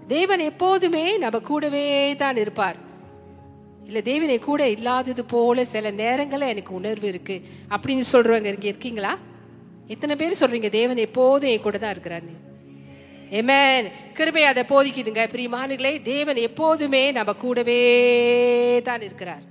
தேவன் 0.09 0.39
எப்போதுமே 0.39 1.17
நம்ம 1.17 1.39
கூடவே 1.39 2.15
தான் 2.15 2.37
இருப்பார். 2.37 2.77
இல்ல 3.85 4.01
தேவனை 4.01 4.39
கூட 4.39 4.69
இல்லாதது 4.69 5.25
போல 5.25 5.65
சில 5.65 5.91
நேரங்களில் 5.91 6.49
எனக்கு 6.49 6.75
உணர்வு 6.75 7.09
இருக்கு. 7.09 7.43
அப்படின்னு 7.71 8.05
சொல்றவங்க 8.13 8.51
இங்க 8.55 8.69
இருக்கீங்களா? 8.73 9.19
எத்தனை 9.89 10.17
பேர் 10.17 10.41
சொல்றீங்க 10.41 10.71
தேவன் 10.71 10.97
எப்போதும் 10.97 11.51
என் 11.51 11.61
கூட 11.61 11.79
தான் 11.79 11.95
இருக்கிறாரு 11.97 12.33
ஏமேன் 13.39 13.87
கிருபை 14.13 14.45
அதை 14.45 14.63
போதிக்குதுங்க. 14.69 15.23
பிரியமானுகளே 15.35 16.03
தேவன் 16.03 16.37
எப்போதுமே 16.37 17.13
நம்ம 17.13 17.33
கூடவே 17.33 17.81
தான் 18.83 19.01
இருக்கிறார். 19.01 19.45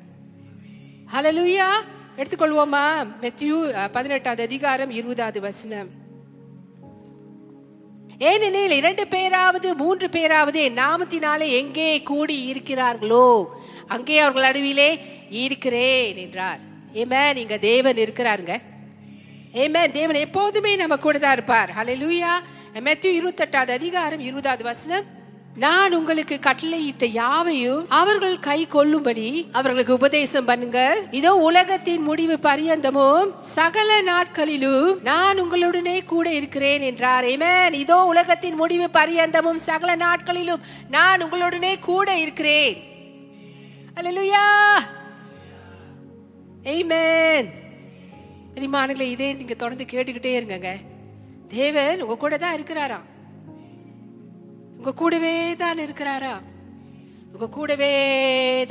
ஹலலுயா 1.13 1.69
எடுத்துக்கொள்வோமா? 2.17 3.07
மெத்யூ 3.21 3.55
பதினெட்டாவது 3.91 4.43
அதிகாரம் 4.43 4.89
இருபதாவது 4.89 5.41
வசனம். 5.41 5.89
ஏனெனில் 8.19 8.71
இரண்டு 8.71 9.07
பேராவது 9.07 9.75
மூன்று 9.75 10.09
பேராவது 10.09 10.59
என் 10.61 10.77
நாமத்தினாலே 10.77 11.47
எங்கே 11.49 12.01
கூடி 12.01 12.37
இருக்கிறார்களோ 12.51 13.45
அங்கே 13.87 14.19
அவர்கள் 14.19 14.41
நடுவிலே 14.41 14.99
இருக்கிறேன் 15.29 16.17
என்றார். 16.17 16.59
ஏமே 16.93 17.33
நீங்க 17.33 17.57
தேவன் 17.57 17.95
இருக்கிறாருங்க. 17.95 18.61
ஏமே 19.53 19.91
தேவன் 19.91 20.15
எப்போதுமே 20.15 20.75
நம்ம 20.75 20.97
கூட 20.97 21.17
தான் 21.19 21.33
இருப்பார். 21.33 21.73
ஹalleluya 21.77 22.33
மெத்யூ 22.73 23.11
இருபத்தெட்டாவது 23.19 23.71
அதிகாரம் 23.79 24.19
இருபதாவது 24.19 24.63
வசனம். 24.63 25.03
நான் 25.61 25.95
உங்களுக்கு 25.95 26.35
கட்டளையிட்ட 26.45 27.05
யாவையும் 27.05 27.81
அவர்கள் 27.97 28.39
கை 28.39 28.67
கொள்ளும்படி 28.67 29.25
அவர்களுக்கு 29.51 29.93
உபதேசம் 29.93 30.45
பண்ணுங்க. 30.45 30.79
இதோ 31.11 31.31
உலகத்தின் 31.49 32.01
முடிவு 32.01 32.35
பரியந்தமும் 32.47 33.27
சகல 33.39 33.89
நாட்களிலும் 34.01 35.01
நான் 35.09 35.41
உங்களுடனே 35.43 36.03
கூட 36.03 36.33
இருக்கிறேன் 36.39 36.81
என்றார். 36.81 37.27
ஏமேன் 37.33 37.77
இதோ 37.83 37.97
உலகத்தின் 38.05 38.57
முடிவு 38.63 38.89
பரியந்தமும் 38.97 39.61
சகல 39.69 39.95
நாட்களிலும் 39.95 40.65
நான் 40.89 41.23
உங்களுடனே 41.27 41.79
கூட 41.79 42.17
இருக்கிறேன். 42.17 42.75
அல்லேலூயா 43.97 44.43
ஏமேன் 46.75 47.49
பெரியமானங்களே 48.55 49.09
இதே 49.15 49.33
நீங்க 49.33 49.53
தொடர்ந்து 49.53 49.91
கேட்டுக்கிட்டே 49.93 50.35
இருங்கங்க. 50.39 50.71
தேவன் 51.47 52.01
உங்க 52.01 52.15
கூட 52.17 52.37
தான் 52.37 52.55
இருக்கிறாராம். 52.59 53.07
உங்க 54.83 54.95
கூடவே 54.99 55.55
தான் 55.55 55.77
இருக்கிறாரா? 55.77 56.31
உங்க 57.33 57.47
கூடவே 57.49 57.91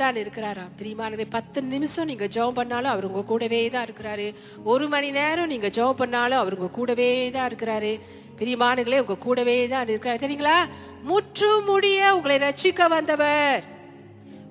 தான் 0.01 0.15
இருக்கிறாரா? 0.15 0.65
பிரியமானவர்களே 0.79 1.25
பத்து 1.29 1.61
நிமிஷம் 1.61 2.05
நீங்க 2.05 2.25
ஜெபம் 2.25 2.57
பண்ணாலும் 2.59 2.91
அவர் 2.91 3.07
உங்க 3.07 3.23
கூடவே 3.23 3.69
தான் 3.69 3.85
இருக்கிறாரு. 3.87 4.27
ஒரு 4.63 4.87
மணி 4.87 5.11
நேரம் 5.11 5.47
நீங்க 5.47 5.67
ஜெபம் 5.67 5.99
பண்ணாலும் 6.01 6.39
அவர் 6.41 6.55
உங்க 6.57 6.69
கூடவே 6.77 7.29
தான் 7.31 7.47
இருக்கிறாரு. 7.49 7.99
பிரியமானங்களே 8.39 8.99
உங்க 9.03 9.15
கூடவே 9.15 9.67
தான் 9.67 9.87
இருக்கிறாரு. 9.87 10.19
தெரியுங்களா? 10.25 10.57
முற்று 11.03 11.49
முடிய 11.69 12.11
உங்களை 12.15 12.35
ரட்சிக்க 12.37 12.89
வந்தவர் 12.89 13.63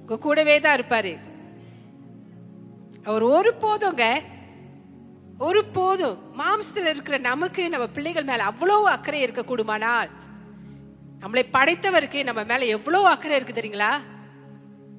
உங்க 0.00 0.18
கூடவே 0.26 0.60
தான் 0.60 0.76
இருப்பாரு. 0.78 1.12
அவர் 3.04 3.22
ஒரு 3.22 3.52
போதுங்க. 3.64 4.08
ஒரு 5.38 5.64
போதும். 5.78 6.18
மாம்சத்துல 6.40 6.92
இருக்கிற 6.94 7.18
நமக்கு 7.18 7.68
நம்ம 7.68 7.86
பிள்ளைகள் 7.86 8.28
மேல 8.32 8.50
அவ்வளவு 8.52 8.88
அக்கறை 8.88 9.20
இருக்க 9.20 9.44
கூடுமானால் 9.44 10.10
நம்மளை 11.22 11.42
படைத்தவருக்கு 11.52 12.22
நம்ம 12.22 12.42
மேல 12.42 12.64
எவ்வளவு 12.64 13.06
அக்கறை 13.06 13.40
இருக்கு 13.40 13.60
தெரியுங்களா? 13.60 13.92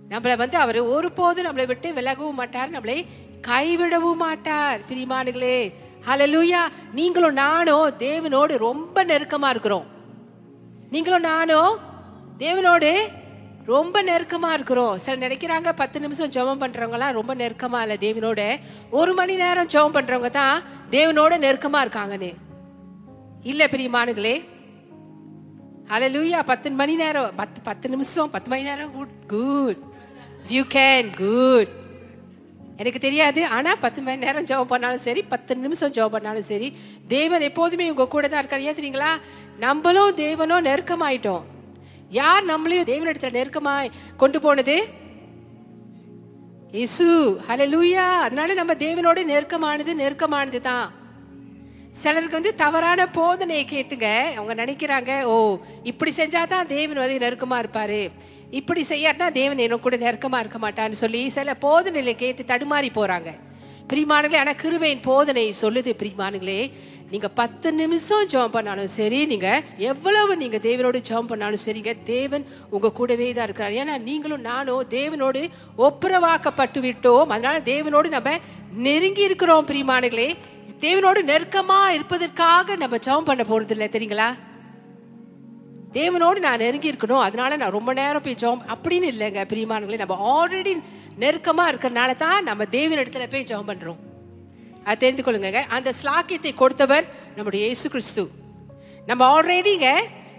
நம்மளை 0.09 0.37
வந்து 0.37 0.57
அவர் 0.57 0.79
ஒருபோதும் 0.79 1.45
நம்மளை 1.45 1.65
விட்டு 1.65 1.93
விலகவும் 1.93 2.35
மாட்டார் 2.35 2.71
நம்மளை 2.71 3.05
கைவிடவும் 3.41 4.15
மாட்டார். 4.15 4.79
பிரிமானுகளே 4.89 5.73
ஹலலூயா 6.07 6.61
நீங்களும் 6.93 7.33
நானும் 7.33 7.93
தேவனோடு 7.97 8.57
ரொம்ப 8.57 9.05
நெருக்கமா 9.05 9.49
இருக்கிறோம். 9.49 9.85
நீங்களும் 10.89 11.21
நானும் 11.21 11.77
தேவனோடு 12.37 12.97
ரொம்ப 13.65 14.03
நெருக்கமா 14.03 14.51
இருக்கிறோம். 14.51 14.99
சில 14.99 15.27
நினைக்கிறாங்க 15.27 15.71
பத்து 15.75 15.99
நிமிஷம் 15.99 16.29
ஜெபம் 16.29 16.61
பண்றவங்கலாம் 16.61 17.11
ரொம்ப 17.11 17.35
நெருக்கமா 17.35 17.81
இல்லை. 17.81 17.97
தேவனோட 17.99 18.59
ஒரு 18.91 19.13
மணி 19.13 19.35
நேரம் 19.35 19.67
ஜெபம் 19.67 19.95
பண்றவங்க 19.95 20.29
தான் 20.29 20.61
தேவனோட 20.91 21.33
நெருக்கமா 21.45 21.79
இருக்காங்கன்னு. 21.85 22.33
இல்ல 23.43 23.65
பிரியமானுகளே 23.65 24.51
ஹலலூயா 25.89 26.43
பத்து 26.45 26.71
மணி 26.71 26.95
நேரம். 26.95 27.31
பத்து 27.35 27.61
பத்து 27.61 27.89
நிமிஷம் 27.89 28.29
பத்து 28.29 28.49
மணி 28.49 28.61
நேரம். 28.61 28.91
Good 28.91 29.15
good 29.27 29.81
you 30.47 30.63
can 30.63 31.09
good 31.21 31.71
எனக்கு 32.77 32.99
தெரியாது. 32.99 33.47
ஆனா 33.47 33.75
பத்து 33.75 34.01
மணி 34.01 34.25
நேரம் 34.25 34.43
ஜெபம் 34.43 34.71
பண்ணாலும் 34.73 35.03
சரி 35.07 35.21
பத்து 35.21 35.55
நிமிஷம் 35.55 35.91
ஜாப் 35.91 36.13
பண்ணாலும் 36.15 36.49
சரி 36.51 36.77
தேவன் 37.07 37.41
எப்போதுமே 37.41 37.89
உங்க 37.89 38.07
கூட 38.07 38.27
தான் 38.27 38.45
இருக்காரு. 38.45 38.59
ஏன் 38.59 38.75
தெரியுங்களா? 38.75 39.11
நம்மளும் 39.59 40.15
தேவனும் 40.15 40.67
நெருக்கமாயிட்டோம். 40.69 41.43
யார் 42.09 42.43
நம்மளையும் 42.45 42.89
தேவனிடத்துல 42.91 43.37
நெருக்கமாய் 43.39 43.91
கொண்டு 44.17 44.39
போனது? 44.39 45.01
இசு 46.71 47.11
ஹலலூயா 47.49 48.05
அதனால 48.25 48.53
நம்ம 48.53 48.73
தேவனோட 48.73 49.19
நெருக்கமானது 49.23 49.93
நெருக்கமானது 49.93 50.59
தான் 50.61 50.91
சிலருக்கு 52.01 52.37
வந்து 52.37 52.53
தவறான 52.61 53.01
போதனையை 53.17 53.63
கேட்டுங்க. 53.71 54.07
அவங்க 54.37 54.53
நினைக்கிறாங்க 54.61 55.11
ஓ 55.33 55.35
இப்படி 55.91 56.11
செஞ்சாதான் 56.19 56.69
தேவன் 56.75 57.01
வந்து 57.03 57.17
நெருக்கமா 57.25 57.57
இருப்பாரு. 57.63 57.99
இப்படி 58.59 58.81
செய்யாட்டா 58.89 59.27
தேவன் 59.39 59.61
என்ன 59.65 59.77
கூட 59.83 59.97
நெருக்கமா 59.97 60.39
இருக்க 60.43 60.59
மாட்டான்னு 60.63 61.01
சொல்லி 61.03 61.21
சில 61.35 61.53
போதனையில 61.65 62.13
கேட்டு 62.23 62.43
தடுமாறி 62.51 62.89
போறாங்க. 62.97 63.29
பிரிமானுங்களே 63.91 64.41
ஆனா 64.41 64.53
கிருபையின் 64.63 65.05
போதனை 65.07 65.45
சொல்லுது 65.61 65.91
பிரிமானுங்களே 66.01 66.59
நீங்க 67.11 67.29
பத்து 67.39 67.67
நிமிஷம் 67.79 68.27
ஜெபம் 68.31 68.53
பண்ணாலும் 68.55 68.91
சரி 68.95 69.19
நீங்க 69.31 69.49
எவ்வளவு 69.89 70.37
நீங்க 70.43 70.57
தேவனோடு 70.67 70.99
ஜெபம் 71.09 71.29
பண்ணாலும் 71.31 71.63
சரிங்க 71.65 71.93
தேவன் 72.03 72.45
உங்க 72.75 72.91
கூடவே 72.99 73.27
தான் 73.33 73.47
இருக்கிறார். 73.47 73.75
ஏன்னா 73.81 73.95
நீங்களும் 74.07 74.45
நானும் 74.49 74.87
தேவனோடு 74.95 75.41
ஒப்புரவாக்கப்பட்டு 75.87 76.81
விட்டோம் 76.87 77.33
அதனால 77.35 77.59
தேவனோடு 77.71 78.09
நம்ம 78.15 78.33
நெருங்கி 78.87 79.23
இருக்கிறோம் 79.29 79.67
பிரிமானுங்களே 79.71 80.27
தேவனோடு 80.83 81.19
நெருக்கமா 81.31 81.87
இருப்பதற்காக 81.87 82.75
நம்ம 82.75 82.95
ஜெபம் 82.97 83.27
பண்ண 83.27 83.43
போறது 83.49 83.69
இல்லை 83.69 83.87
தெரியுங்களா? 83.87 84.29
தேவனோடு 85.91 86.39
நான் 86.39 86.57
நெருங்கி 86.57 86.91
இருக்கணும் 86.91 87.23
அதனால 87.25 87.55
நான் 87.55 87.75
ரொம்ப 87.77 87.93
நேரம் 87.93 88.21
போய் 88.21 88.35
ஜெபம் 88.35 88.63
அப்படின்னு 88.73 89.07
இல்லைங்க 89.13 89.41
பிரியமானங்களே 89.51 90.01
நம்ம 90.03 90.15
ஆல்ரெடி 90.33 90.73
நெருக்கமா 91.19 91.65
இருக்கிறனால 91.71 92.15
தான் 92.15 92.43
நம்ம 92.43 92.65
தேவன் 92.65 93.01
இடத்துல 93.03 93.29
போய் 93.31 93.47
ஜெபம் 93.51 93.69
பண்றோம். 93.71 93.99
அதை 94.83 94.95
தெரிந்து 94.97 95.23
கொள்ளுங்க 95.23 95.61
அந்த 95.77 95.93
ஸ்லாக்கியத்தை 96.01 96.53
கொடுத்தவர் 96.53 97.05
நம்முடைய 97.35 97.65
இயேசு 97.65 97.89
கிறிஸ்து. 97.89 98.25
நம்ம 99.05 99.21
ஆல்ரெடிங்க 99.33 99.89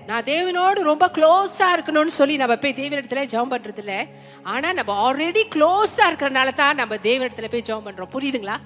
நான் 0.07 0.25
தேவனோடு 0.25 0.81
ரொம்ப 0.91 1.11
க்ளோஸா 1.17 1.69
இருக்கணும்னு 1.77 2.19
சொல்லி 2.21 2.37
நம்ம 2.37 2.57
போய் 2.57 2.79
தேவனிடத்துல 2.83 3.25
ஜெபம் 3.35 3.53
பண்றது 3.55 3.83
இல்லை 3.85 4.01
ஆனா 4.43 4.73
நம்ம 4.73 4.93
ஆல்ரெடி 5.05 5.45
க்ளோஸா 5.55 6.05
இருக்கிறனால 6.11 6.55
தான் 6.55 6.77
நம்ம 6.77 6.95
தேவனிடத்துல 7.09 7.51
போய் 7.51 7.69
ஜெபம் 7.71 7.87
பண்றோம். 7.89 8.15
புரியுதுங்களா? 8.17 8.57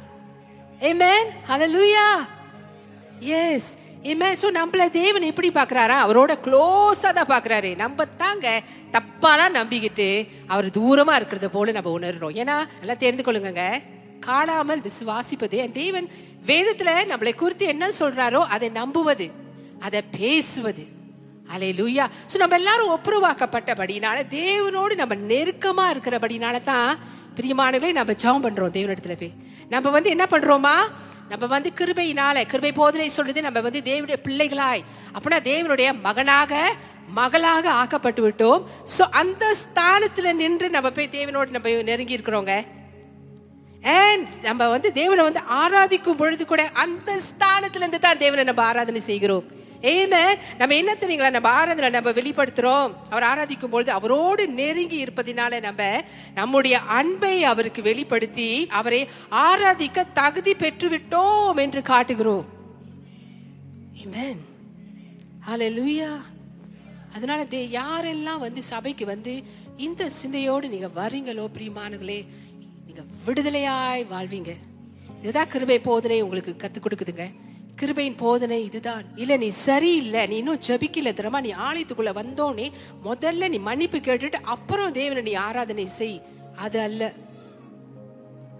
ஏமேன் 0.86 1.28
ஹalleluya 1.48 2.02
எஸ் 3.38 3.70
ஏமே 4.10 4.28
ஸோ 4.40 4.48
நம்மள 4.58 4.82
தேவன் 4.98 5.24
எப்படி 5.28 5.48
பார்க்குறாரா? 5.56 5.96
அவரோட 6.04 6.32
க்ளோஸாக 6.44 7.10
தான் 7.16 7.30
பார்க்குறாரு. 7.32 7.70
நம்ம 7.80 8.04
தாங்க 8.20 8.46
தப்பாலாம் 8.96 9.56
நம்பிக்கிட்டு 9.58 10.06
அவர் 10.52 10.68
தூரமாக 10.76 11.18
இருக்கிறத 11.20 11.48
போல 11.56 11.74
நம்ம 11.78 11.92
உணர்றோம். 11.98 12.36
ஏன்னா 12.42 12.56
நல்லா 12.80 12.96
தெரிந்து 13.04 13.24
கொள்ளுங்க 13.28 13.64
காணாமல் 14.28 14.84
விசுவாசிப்பது. 14.86 15.56
என் 15.64 15.76
தேவன் 15.80 16.06
வேதத்தில் 16.50 17.10
நம்மளை 17.12 17.32
குறித்து 17.42 17.66
என்ன 17.74 17.90
சொல்கிறாரோ 18.00 18.42
அதை 18.56 18.70
நம்புவது 18.80 19.28
அதை 19.88 20.02
பேசுவது. 20.20 20.86
அலை 21.54 21.72
லூயா 21.80 22.06
ஸோ 22.30 22.36
நம்ம 22.44 22.56
எல்லாரும் 22.62 22.94
ஒப்புரவாக்கப்பட்டபடினால 22.96 24.18
தேவனோடு 24.40 24.94
நம்ம 25.02 25.14
நெருக்கமாக 25.32 25.92
இருக்கிறபடினால 25.94 26.56
தான் 26.72 26.90
பிரியமானவர்களே 27.36 27.92
நம்ம 28.00 28.12
ஜெபம் 28.22 28.44
பண்ணுறோம் 28.46 28.74
தேவனிடத்துல 28.78 29.16
போய். 29.18 29.34
நம்ம 29.74 29.90
வந்து 29.96 30.12
என்ன 30.14 30.24
பண்றோமா? 30.30 30.76
நம்ம 31.30 31.46
வந்து 31.54 31.70
கிருபையினால 31.78 32.44
கிருபை 32.50 32.70
போதனை 32.78 33.08
சொல்றது 33.16 33.40
நம்ம 33.46 33.60
வந்து 33.66 33.80
தேவனுடைய 33.88 34.18
பிள்ளைகளாய். 34.26 34.82
அப்படின்னா 35.16 35.40
தேவனுடைய 35.50 35.88
மகனாக 36.06 36.52
மகளாக 37.18 37.66
ஆக்கப்பட்டு 37.80 38.22
விட்டோம். 38.26 38.62
சோ 38.94 39.04
அந்த 39.20 39.44
ஸ்தானத்துல 39.62 40.32
நின்று 40.40 40.66
நம்ம 40.76 40.90
போய் 40.96 41.14
தேவனோடு 41.18 41.56
நம்ம 41.56 41.70
நெருங்கி 41.90 42.18
இருக்கிறோங்க. 42.18 42.54
நம்ம 44.46 44.62
வந்து 44.74 44.88
தேவனை 45.00 45.22
வந்து 45.28 45.42
ஆராதிக்கும் 45.60 46.20
பொழுது 46.20 46.44
கூட 46.52 46.62
அந்த 46.84 47.10
ஸ்தானத்துல 47.28 47.82
இருந்து 47.82 48.00
தான் 48.06 48.20
தேவனை 48.22 48.44
நம்ம 48.48 48.62
ஆராதனை 48.70 49.00
செய்கிறோம். 49.10 49.46
ஏமே 49.82 50.38
நம்ம 50.58 50.74
என்ன 50.74 50.96
தெரியுங்களா? 51.00 51.30
நம்ம 51.30 51.48
ஆராதனை 51.48 51.90
நம்ம 51.90 52.10
வெளிப்படுத்துறோம். 52.10 52.92
அவர் 53.10 53.22
ஆராதிக்கும் 53.22 53.66
பொழுது 53.66 53.90
அவரோடு 53.92 54.48
நெருங்கி 54.48 55.04
இருப்பதினால 55.04 55.60
நம்ம 55.60 56.04
நம்முடைய 56.34 56.78
அன்பை 56.78 57.44
அவருக்கு 57.44 57.82
வெளிப்படுத்தி 57.82 58.66
அவரை 58.66 59.08
ஆராதிக்க 59.30 60.12
தகுதி 60.12 60.54
பெற்று 60.54 60.88
விட்டோம் 60.88 61.56
என்று 61.56 61.82
காட்டுகிறோம். 61.82 62.44
Amen. 64.04 64.36
அதனால 67.14 67.44
தே 67.44 67.78
யாரெல்லாம் 67.78 68.38
வந்து 68.38 68.62
சபைக்கு 68.62 69.06
வந்து 69.06 69.42
இந்த 69.76 70.08
சிந்தையோடு 70.08 70.68
நீங்க 70.68 70.86
வரீங்களோ 70.86 71.48
பிரியமானங்களே 71.58 72.26
நீங்க 72.86 73.04
விடுதலையாய் 73.26 74.06
வாழ்வீங்க. 74.12 74.56
இதுதான் 75.22 75.48
கிருபை 75.48 75.78
போதனை 75.78 76.20
உங்களுக்கு 76.20 76.56
கற்றுக் 76.56 76.86
கொடுக்குதுங்க. 76.86 77.32
கிருபையின் 77.80 78.16
போதனை 78.16 78.64
இதுதான். 78.64 79.04
இல்ல 79.16 79.36
நீ 79.36 79.48
சரியில்லை 79.48 80.26
நீ 80.26 80.36
இன்னும் 80.36 80.58
ஜபிக்கல 80.66 81.12
தெரியுமா 81.12 81.40
நீ 81.40 81.54
ஆலயத்துக்குள்ள 81.54 82.12
வந்தோனே 82.12 82.72
முதல்ல 83.04 83.48
நீ 83.48 83.58
மன்னிப்பு 83.58 83.98
கேட்டுட்டு 83.98 84.32
அப்புறம் 84.32 84.92
தேவனை 84.92 85.22
நீ 85.22 85.32
ஆராதனை 85.32 85.86
செய். 85.86 86.22
அது 86.56 86.80
அல்ல. 86.80 87.12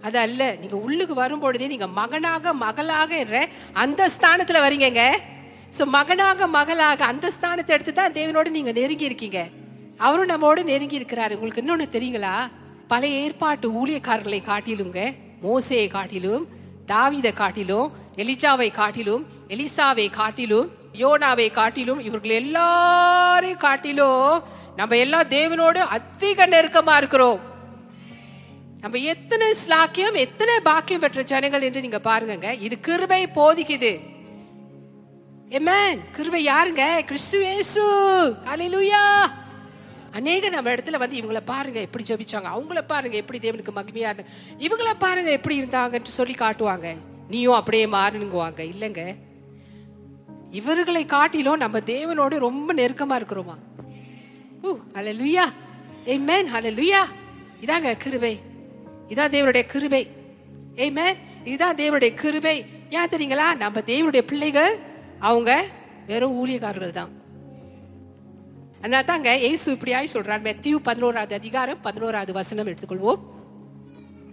அது 0.01 0.19
அல்ல. 0.19 0.55
நீங்க 0.55 0.77
உள்ளுக்கு 0.77 1.13
வரும்பொழுதே 1.13 1.67
நீங்க 1.67 1.87
மகனாக 1.87 2.53
மகளாக 2.53 3.49
அந்த 3.73 4.09
ஸ்தானத்துல 4.19 4.59
வரீங்கங்க. 4.67 5.11
சோ 5.77 5.85
மகனாக 5.85 6.47
மகளாக 6.47 7.05
அந்த 7.05 7.31
ஸ்தானத்தை 7.41 7.67
எடுத்து 7.67 7.93
தான் 7.93 8.11
தேவனோடு 8.11 8.49
நீங்க 8.49 8.71
நெருங்கி 8.71 9.05
இருக்கீங்க. 9.05 9.47
அவரும் 9.97 10.29
நம்மோட 10.29 10.63
நெருங்கி 10.63 10.99
இருக்கிறாரு. 10.99 11.35
உங்களுக்கு 11.35 11.61
இன்னொன்னு 11.61 11.81
தெரியுங்களா? 11.81 12.49
பழைய 12.87 13.19
ஏற்பாட்டு 13.19 13.71
ஊழியக்காரர்களை 13.71 14.43
காட்டிலுங்க 14.43 15.13
மோசையை 15.43 15.87
காட்டிலும் 15.87 16.47
தாவிதை 16.91 17.33
காட்டிலும் 17.33 17.87
எலிஜாவை 18.15 18.69
காட்டிலும் 18.79 19.23
எலிசாவை 19.47 20.07
காட்டிலும் 20.11 20.67
யோனாவை 21.03 21.51
காட்டிலும் 21.51 21.99
இவர்கள் 22.07 22.37
எல்லாரையும் 22.41 23.63
காட்டிலும் 23.65 24.43
நம்ம 24.75 24.97
எல்லாம் 25.03 25.31
தேவனோடு 25.35 25.81
அதிக 25.97 26.47
நெருக்கமா 26.47 26.95
இருக்கிறோம். 26.97 27.39
நம்ம 28.81 28.97
எத்தனை 29.13 29.47
ஸ்லாக்கியம் 29.63 30.17
எத்தனை 30.25 30.55
பாக்கியம் 30.59 31.01
பெற்ற 31.01 31.21
ஜனங்கள் 31.31 31.61
என்று 31.61 31.81
நீங்க 31.81 31.99
பாருங்க 31.99 32.53
இது 32.65 32.79
கிருபை 32.79 33.21
போதிக்குது. 33.35 33.91
எமேன் 35.57 35.99
கிருபை 36.15 36.41
யாருங்க? 36.47 36.83
கிறிஸ்துவேசு 37.09 37.85
அலிலுயா 38.51 39.05
அநேக 40.11 40.49
நம்ம 40.49 40.69
இடத்துல 40.71 40.97
வந்து 40.97 41.17
இவங்கள 41.17 41.41
பாருங்க 41.45 41.79
எப்படி 41.79 42.05
ஜபிச்சாங்க 42.07 42.47
அவங்கள 42.55 42.81
பாருங்க 42.87 43.17
எப்படி 43.17 43.49
தேவனுக்கு 43.49 43.69
மகிமையா 43.75 44.13
இருந்தாங்க 44.13 44.25
இவங்கள 44.59 44.93
பாருங்க 44.99 45.31
எப்படி 45.31 45.61
இருந்தாங்கன்னு 45.61 46.03
சொல்லி 46.03 46.33
காட்டுவாங்க. 46.33 46.95
நீயும் 47.27 47.53
அப்படியே 47.53 47.85
மாறணுங்குவாங்க 47.85 48.71
இல்லைங்க. 48.73 49.15
இவர்களை 50.51 51.05
காட்டிலும் 51.05 51.57
நம்ம 51.57 51.79
தேவனோடு 51.79 52.37
ரொம்ப 52.37 52.73
நெருக்கமா 52.73 53.21
இருக்கிறோமா? 53.21 53.57
ஊ 54.63 54.77
மேன் 56.19 56.47
அல 56.47 56.71
லுயா 56.71 57.03
இதாங்க 57.61 57.97
கிருபை. 57.97 58.39
இதான் 59.09 59.33
தேவனுடைய 59.35 59.65
கிருபை. 59.65 60.07
மேன் 60.75 61.15
இதுதான் 61.43 61.75
தேவனுடைய 61.75 62.13
கிருபை. 62.13 62.65
ஏன் 62.89 63.07
தெரியுங்களா? 63.07 63.55
நம்ம 63.55 63.79
தேவனுடைய 63.79 64.21
பிள்ளைகள் 64.21 64.77
அவங்க 65.19 65.65
வெறும் 66.07 66.47
ஊழியக்காரர்கள் 66.47 66.91
தான் 66.91 67.18
அதனால 68.79 69.03
தாங்க 69.03 69.37
ஏசு 69.37 69.73
இப்படியாய் 69.73 70.13
சொல்றார். 70.13 70.43
மெத்தியூ 70.47 70.75
பதினோராவது 70.75 71.35
அதிகாரம் 71.35 71.81
பதினோராவது 71.81 72.33
வசனம் 72.33 72.67
எடுத்துக்கொள்வோம். 72.67 73.19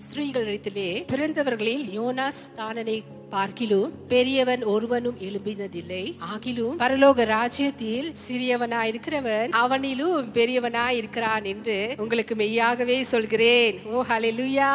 ஸ்திரீகளிடத்திலே 0.04 1.04
பிறந்தவர்களில் 1.06 2.00
யோனாஸ் 2.00 2.42
தானனை 2.56 3.02
பார்க்கிலும் 3.30 3.92
பெரியவன் 4.08 4.64
ஒருவனும் 4.64 5.16
எழும்பினதில்லை. 5.20 6.04
ஆகிலும் 6.34 6.76
பரலோக 6.78 7.24
ராஜ்யத்தில் 7.24 8.14
சிறியவனாயிருக்கிறவன் 8.28 9.50
அவனிலும் 9.62 10.30
பெரியவனாயிருக்கிறான் 10.34 11.44
என்று 11.44 11.94
உங்களுக்கு 11.98 12.34
மெய்யாகவே 12.34 13.02
சொல்கிறேன். 13.02 13.78
ஓ 13.86 14.04
ஹalleluya! 14.08 14.70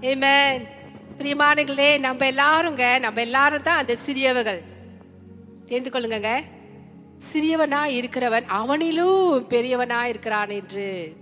ஏமன் 0.00 0.62
பிரியமானங்களே 1.18 1.98
நம்ம 1.98 2.30
எல்லாருங்க 2.30 2.98
நம்ம 2.98 3.20
எல்லாரும் 3.20 3.62
தான் 3.62 3.78
அந்த 3.78 3.96
சிறியவர்கள். 3.96 4.62
தெரிந்து 5.66 5.90
கொள்ளுங்க 5.90 6.30
சிறியவனா 7.28 7.80
இருக்கிறவன் 7.98 8.46
அவனிலும் 8.60 9.46
பெரியவனா 9.48 10.02
இருக்கிறான் 10.02 10.48
என்று. 10.48 11.16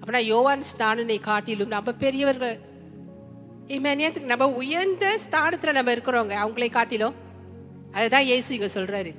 அப்படின்னா 0.00 0.22
யோவான் 0.24 0.62
ஸ்தானனை 0.72 1.20
காட்டிலும் 1.20 1.68
நம்ம 1.68 1.92
பெரியவர்கள். 1.92 2.58
இமேனியத்துக்கு 3.68 4.32
நம்ம 4.34 4.48
உயர்ந்த 4.48 5.18
ஸ்தானத்துல 5.24 5.72
நம்ம 5.72 5.94
இருக்கிறோங்க 5.94 6.34
அவங்களை 6.44 6.70
காட்டிலும். 6.70 7.14
அதுதான் 7.92 8.22
இயேசு 8.22 8.54
இங்க 8.54 8.68
சொல்றாரு. 8.74 9.14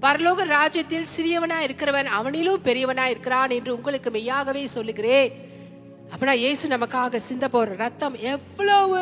பரலோக 0.00 0.44
ராஜ்யத்தில் 0.44 1.10
சிறியவனா 1.16 1.58
இருக்கிறவன் 1.66 2.08
அவனிலும் 2.18 2.64
பெரியவனா 2.64 3.04
இருக்கிறான் 3.04 3.50
என்று 3.50 3.74
உங்களுக்கு 3.74 4.10
மெய்யாகவே 4.10 4.64
சொல்லுகிறேன். 4.66 5.30
அப்படின்னா 6.10 6.32
இயேசு 6.32 6.68
நமக்காக 6.68 7.16
சிந்த 7.16 7.48
போற 7.48 7.74
ரத்தம் 7.74 8.16
எவ்வளவு 8.32 9.00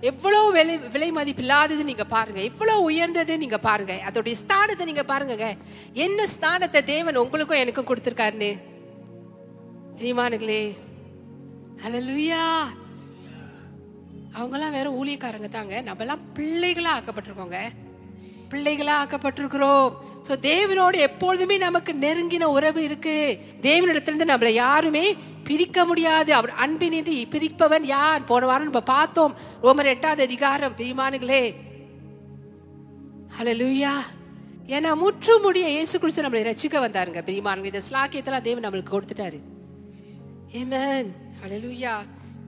எவ்வளவு 0.00 0.52
விலை 0.52 0.78
விலை 0.78 1.12
மதிப்பில்லாதது 1.12 1.84
நீங்க 1.84 2.04
பாருங்க. 2.04 2.40
எவ்வளவு 2.40 2.82
உயர்ந்தது 2.82 3.38
நீங்க 3.38 3.58
பாருங்க. 3.58 4.10
அதோடைய 4.10 4.34
ஸ்தானத்தை 4.46 4.84
நீங்க 4.84 5.04
பாருங்க 5.04 5.56
என்ன 5.92 6.26
ஸ்தானத்தை 6.40 6.84
தேவன் 6.84 7.16
உங்களுக்கும் 7.16 7.58
எனக்கும் 7.58 7.86
கொடுத்திருக்காருன்னு? 7.86 8.58
பிரியமானுங்களே 9.98 10.76
ஹalleluya. 11.84 12.42
அவங்கெல்லாம் 14.34 14.70
வேற 14.70 14.90
ஊழியக்காரங்க 14.90 15.48
தாங்க. 15.48 15.80
நம்ம 15.80 16.00
எல்லாம் 16.00 16.20
பிள்ளைகளா 16.34 16.90
ஆக்கப்பட்டிருக்கோங்க. 16.98 17.58
பிள்ளைகளா 18.50 18.94
ஆக்கப்பட்டிருக்கிறோம் 19.02 19.92
சோ 20.26 20.32
தேவனோடு 20.50 20.96
எப்பொழுதுமே 21.08 21.56
நமக்கு 21.56 21.92
நெருங்கின 21.94 22.44
உறவு 22.44 22.82
இருக்கு. 22.82 23.16
தேவனிடத்திலிருந்து 23.62 24.30
நம்மளை 24.32 24.52
யாருமே 24.64 25.16
பிரிக்க 25.44 25.84
முடியாது. 25.84 26.34
அவர் 26.34 26.52
அன்பினின்றி 26.64 27.16
பிரிப்பவன் 27.34 27.84
யார்? 27.84 28.24
போன 28.24 28.46
வாரம் 28.46 28.68
நம்ம 28.70 28.80
பார்த்தோம். 28.80 29.34
ரோமர் 29.62 29.92
எட்டாவது 29.94 30.22
அதிகாரம் 30.22 30.76
பிரிமானுகளே 30.78 31.42
ஹalleluya 33.38 33.92
ஏன்னா 34.76 34.96
முற்று 34.96 35.40
முடிய 35.40 35.68
இயேசு 35.68 35.98
கிறிஸ்து 35.98 36.22
நம்மளை 36.22 36.42
ரட்சிக்க 36.48 36.76
வந்தாருங்க. 36.84 37.20
பிரிமானுங்க 37.28 37.70
இந்த 37.72 37.82
ஸ்லாக்கியத்தெல்லாம் 37.90 38.46
தேவன் 38.48 38.64
நம்மளுக்கு 38.64 38.94
கொடுத்துட்டாரு. 38.94 39.38
ஏமேன் 40.52 41.08
ஹலோ 41.40 41.58
லூயா 41.64 41.94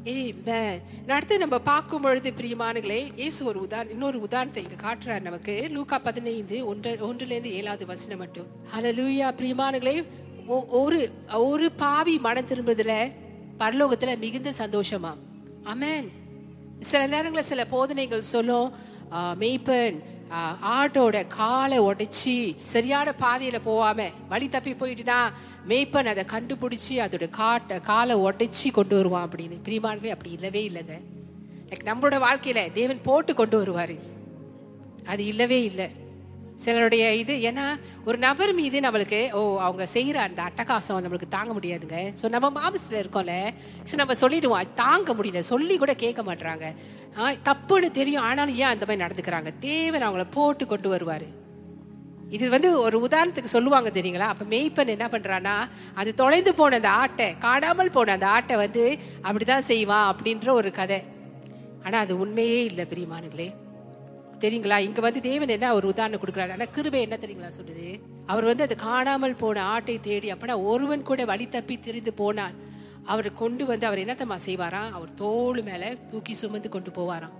அடுத்து 0.05 1.39
நம்ம 1.39 1.59
பார்க்கும் 1.59 2.03
பொழுது 2.03 2.31
பிரியமானங்களே 2.31 3.13
இயேசு 3.17 3.45
ஒரு 3.45 3.61
உதாரணம் 3.61 3.93
இன்னொரு 3.93 4.21
உதாரணத்தை 4.21 4.63
இங்க 4.63 4.87
காட்டுறாரு 4.87 5.21
நமக்கு. 5.21 5.67
லூக்கா 5.71 5.99
பதினைந்து 5.99 6.67
ஒன்று 6.67 6.99
ஒன்றுலேருந்து 7.03 7.45
ஏழாவது 7.45 7.87
வசனம் 7.87 8.19
மட்டும். 8.19 8.47
ஹalleluya 8.77 9.33
பிரியமானங்களே 9.37 10.05
ஒ- 10.47 10.67
ஒரு 10.67 11.13
ஒரு 11.33 11.73
பாவி 11.73 12.19
மனம் 12.19 12.47
திரும்புறதுல 12.47 13.13
பரலோகத்துல 13.59 14.19
மிகுந்த 14.19 14.51
சந்தோஷமா? 14.59 15.17
அமேன் 15.65 16.09
சில 16.81 17.07
நேரங்களில் 17.07 17.47
சில 17.47 17.67
போதனைகள் 17.67 18.23
சொல்லும் 18.23 18.73
ஆ, 19.13 19.35
மேய்ப்பன் 19.41 20.03
ஆட்டோட 20.63 21.27
காலை 21.27 21.81
உடைச்சி 21.81 22.57
சரியான 22.61 23.15
பாதையில 23.21 23.61
போகாம 23.65 24.09
வழி 24.29 24.49
தப்பி 24.49 24.73
போயிட்டுனா 24.73 25.33
மேய்ப்பன் 25.69 26.05
அதை 26.05 26.25
கண்டுபிடிச்சி 26.25 26.93
அதோட 26.93 27.31
காட்டை 27.31 27.81
காலை 27.81 28.17
உடைச்சி 28.17 28.71
கொண்டு 28.73 28.97
வருவான் 28.97 29.29
அப்படின்னு. 29.29 29.59
பிரிமான்களே 29.65 30.09
அப்படி 30.09 30.31
இல்லவே 30.31 30.69
இல்லைங்க. 30.69 31.01
லைக் 31.69 31.89
நம்மளோட 31.89 32.23
வாழ்க்கையில 32.29 32.73
தேவன் 32.73 33.03
போட்டு 33.03 33.35
கொண்டு 33.35 33.65
வருவாரு. 33.65 33.99
அது 35.07 35.25
இல்லவே 35.25 35.65
இல்லை. 35.65 36.00
சிலருடைய 36.65 37.13
இது 37.13 37.35
ஏன்னா 37.51 37.65
ஒரு 38.05 38.19
நபர் 38.19 38.53
மீது 38.55 38.81
நம்மளுக்கு 38.81 39.33
ஓ 39.33 39.61
அவங்க 39.61 39.87
செய்கிற 39.87 40.21
அந்த 40.21 40.43
அட்டகாசம் 40.43 41.03
நம்மளுக்கு 41.05 41.29
தாங்க 41.29 41.53
முடியாதுங்க. 41.53 42.13
ஸோ 42.23 42.29
நம்ம 42.29 42.51
மாமிசில் 42.51 43.01
இருக்கோம்ல 43.03 43.35
ஸோ 43.91 43.97
நம்ம 43.97 44.15
சொல்லிடுவோம் 44.15 44.59
அது 44.59 44.75
தாங்க 44.75 45.15
முடியல. 45.15 45.39
சொல்லி 45.39 45.77
கூட 45.79 45.95
கேட்க 45.95 46.23
மாட்றாங்க. 46.23 46.67
ஆ, 47.19 47.33
தப்புன்னு 47.45 47.91
தெரியும் 47.91 48.23
ஆனாலும் 48.23 48.55
ஏன் 48.55 48.73
அந்த 48.75 48.87
மாதிரி 48.87 49.05
நடந்துக்கிறாங்க? 49.05 49.53
தேவன் 49.61 50.03
அவங்கள 50.03 50.27
போட்டு 50.31 50.67
கொண்டு 50.67 50.89
வருவார். 50.89 51.29
இது 52.31 52.51
வந்து 52.51 52.81
ஒரு 52.81 53.09
உதாரணத்துக்கு 53.09 53.55
சொல்லுவாங்க 53.57 53.91
தெரியுங்களா? 53.91 54.29
அப்போ 54.29 54.45
மேய்ப்பன் 54.45 54.87
என்ன 54.87 55.09
பண்ணுறான்னா 55.09 55.55
அது 55.95 56.15
தொலைந்து 56.15 56.55
போன 56.55 56.77
அந்த 56.77 56.89
ஆட்டை 56.89 57.39
காணாமல் 57.39 57.91
போன 57.91 58.13
அந்த 58.13 58.27
ஆட்டை 58.27 58.57
வந்து 58.57 58.85
அப்படிதான் 59.23 59.69
செய்வான் 59.71 60.15
அப்படின்ற 60.15 60.51
ஒரு 60.53 60.71
கதை. 60.71 61.01
ஆனால் 61.83 62.01
அது 62.01 62.19
உண்மையே 62.19 62.65
இல்லை 62.65 62.85
பிரியமானுங்களே 62.85 63.49
தெரியுங்களா? 64.41 64.79
இங்க 64.79 65.01
வந்து 65.01 65.21
தேவன் 65.21 65.49
என்ன 65.49 65.75
ஒரு 65.75 65.87
உதாரணம் 65.89 66.21
கொடுக்குறாரு? 66.21 66.53
ஆனா 66.53 66.65
கிருபை 66.65 67.01
என்ன 67.01 67.17
தெரியுங்களா 67.21 67.51
சொல்லுது? 67.59 68.01
அவர் 68.27 68.45
வந்து 68.45 68.63
அது 68.63 68.77
காணாமல் 68.77 69.35
போன 69.35 69.63
ஆட்டை 69.63 70.01
தேடி 70.01 70.33
அப்படின்னா 70.33 70.63
ஒருவன் 70.63 71.03
கூட 71.03 71.25
வழி 71.25 71.49
தப்பி 71.49 71.79
திரிந்து 71.79 72.13
போனான். 72.13 72.55
அவர் 73.05 73.35
கொண்டு 73.35 73.67
வந்து 73.67 73.87
அவர் 73.87 73.99
என்னத்தம்மா 73.99 74.39
செய்வாராம்? 74.47 74.91
அவர் 74.93 75.15
தோல் 75.15 75.63
மேல 75.63 75.95
தூக்கி 76.11 76.35
சுமந்து 76.35 76.69
கொண்டு 76.69 76.91
போவாராம். 76.91 77.37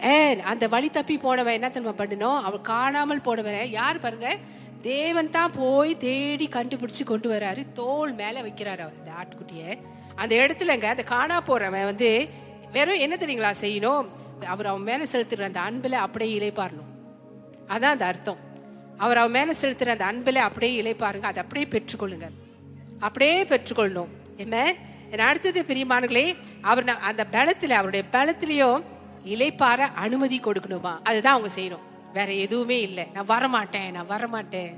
ஏன்? 0.00 0.40
அந்த 0.40 0.68
வழி 0.68 0.90
தப்பி 0.90 1.16
போனவன் 1.18 1.52
என்ன 1.52 1.70
தெரியுமா 1.70 2.04
பண்ணணும்? 2.04 2.42
அவர் 2.42 2.60
காணாமல் 2.60 3.20
போனவன் 3.20 3.70
யார் 3.70 3.98
பாருங்க? 3.98 4.36
தேவன் 4.82 5.30
தான் 5.30 5.52
போய் 5.56 5.96
தேடி 5.96 6.48
கண்டுபிடிச்சு 6.52 7.04
கொண்டு 7.04 7.30
வராரு. 7.30 7.72
தோல் 7.72 8.12
மேல 8.12 8.42
வைக்கிறாரு 8.42 8.82
அவர் 8.86 8.98
இந்த 8.98 9.12
ஆட்டுக்குட்டிய. 9.20 9.78
அந்த 10.14 10.34
இடத்துலங்க 10.36 10.84
அந்த 10.84 11.02
காணா 11.02 11.42
போறவன் 11.46 11.84
வந்து 11.84 12.28
வெறும் 12.72 12.98
என்ன 12.98 13.16
தெரியுங்களா 13.20 13.52
செய்யணும்? 13.60 14.06
அவர் 14.44 14.66
அவன் 14.66 14.82
மேலே 14.82 15.04
செலுத்துகிற 15.12 15.42
அந்த 15.42 15.60
அன்பில் 15.60 15.92
அப்படியே 15.92 16.32
இலைப்பாரணும் 16.38 16.90
அதான் 17.68 17.92
அந்த 17.96 18.06
அர்த்தம். 18.06 18.40
அவர் 18.96 19.16
அவன் 19.16 19.30
மேலே 19.30 19.52
செலுத்துகிற 19.60 19.88
அந்த 19.88 20.04
அன்பில் 20.04 20.36
அப்படியே 20.36 20.82
இலைப்பாருங்க 20.82 21.22
அதை 21.22 21.42
அப்படியே 21.42 21.66
பெற்றுக்கொள்ளுங்க 21.70 22.28
அப்படியே 22.98 23.44
பெற்றுக்கொள்ளணும். 23.44 24.12
என்ன 24.36 24.74
என் 25.10 25.18
அடுத்தது 25.18 25.62
பிரியமானங்களே 25.62 26.36
அவர் 26.60 26.88
அந்த 26.88 27.26
பலத்தில் 27.26 27.70
அவருடைய 27.70 28.06
பலத்திலையும் 28.12 28.82
இலைப்பார 29.24 29.80
அனுமதி 29.94 30.40
கொடுக்கணுமா? 30.40 30.98
அதுதான் 31.02 31.34
அவங்க 31.34 31.54
செய்யணும். 31.54 31.84
வேற 32.12 32.32
எதுவுமே 32.32 32.80
இல்லை. 32.80 33.04
நான் 33.12 33.26
வரமாட்டேன் 33.26 33.90
நான் 33.90 34.10
வரமாட்டேன். 34.10 34.72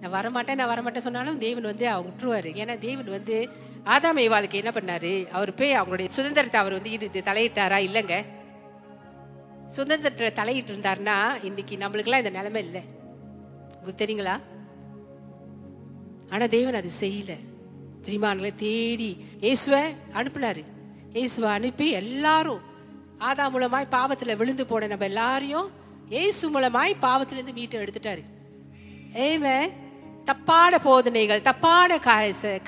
நான் 0.00 0.14
வரமாட்டேன் 0.16 0.54
நான் 0.54 0.70
வரமாட்டேன் 0.72 1.06
சொன்னாலும் 1.06 1.38
தேவன் 1.38 1.62
வந்து 1.62 1.88
அவங்க 1.88 2.10
விட்டுருவாரு. 2.10 2.50
ஏன்னா 2.62 2.78
தேவன் 2.78 3.10
வந்து 3.16 3.48
ஆதாம் 3.84 4.20
ஏவாளுக்கு 4.24 4.52
என்ன 4.52 4.70
பண்ணாரு? 4.70 5.28
அவர் 5.28 5.54
போய் 5.54 5.80
அவங்களுடைய 5.80 6.06
சுதந்திரத்தை 6.06 6.60
அவர் 6.60 6.72
வந்து 6.72 6.90
இது 6.90 7.08
தலையிட்டாரா? 7.14 7.78
இல்லைங்க. 7.88 8.24
சுதந்திரத்தில் 9.76 10.36
தலையிட்டு 10.38 10.72
இருந்தாருன்னா 10.72 11.16
இன்னைக்கு 11.48 11.74
நம்மளுக்கெல்லாம் 11.82 12.22
இந்த 12.22 12.32
நிலைமை 12.38 12.60
இல்லை. 12.66 12.82
உங்களுக்கு 13.76 14.02
தெரியுங்களா? 14.02 14.36
ஆனா 16.32 16.44
தேவன் 16.56 16.78
அது 16.80 16.90
செய்யல. 17.00 17.32
பிரிமான்களை 18.06 18.50
தேடி 18.66 19.10
இயேசுவ 19.44 19.74
அனுப்புனாரு. 20.18 20.62
இயேசுவை 21.16 21.48
அனுப்பி 21.58 21.86
எல்லாரும் 22.02 22.62
ஆதா 23.28 23.44
மூலமாய் 23.54 23.92
பாவத்துல 23.96 24.36
விழுந்து 24.40 24.64
போன 24.70 24.86
நம்ம 24.92 25.06
எல்லாரையும் 25.10 25.68
இயேசு 26.14 26.44
மூலமாய் 26.54 26.92
பாவத்திலிருந்து 27.06 27.56
மீட்டு 27.58 27.82
எடுத்துட்டாரு. 27.84 28.22
ஏமே 29.26 29.56
தப்பான 30.28 30.78
போதனைகள் 30.86 31.46
தப்பான 31.48 31.98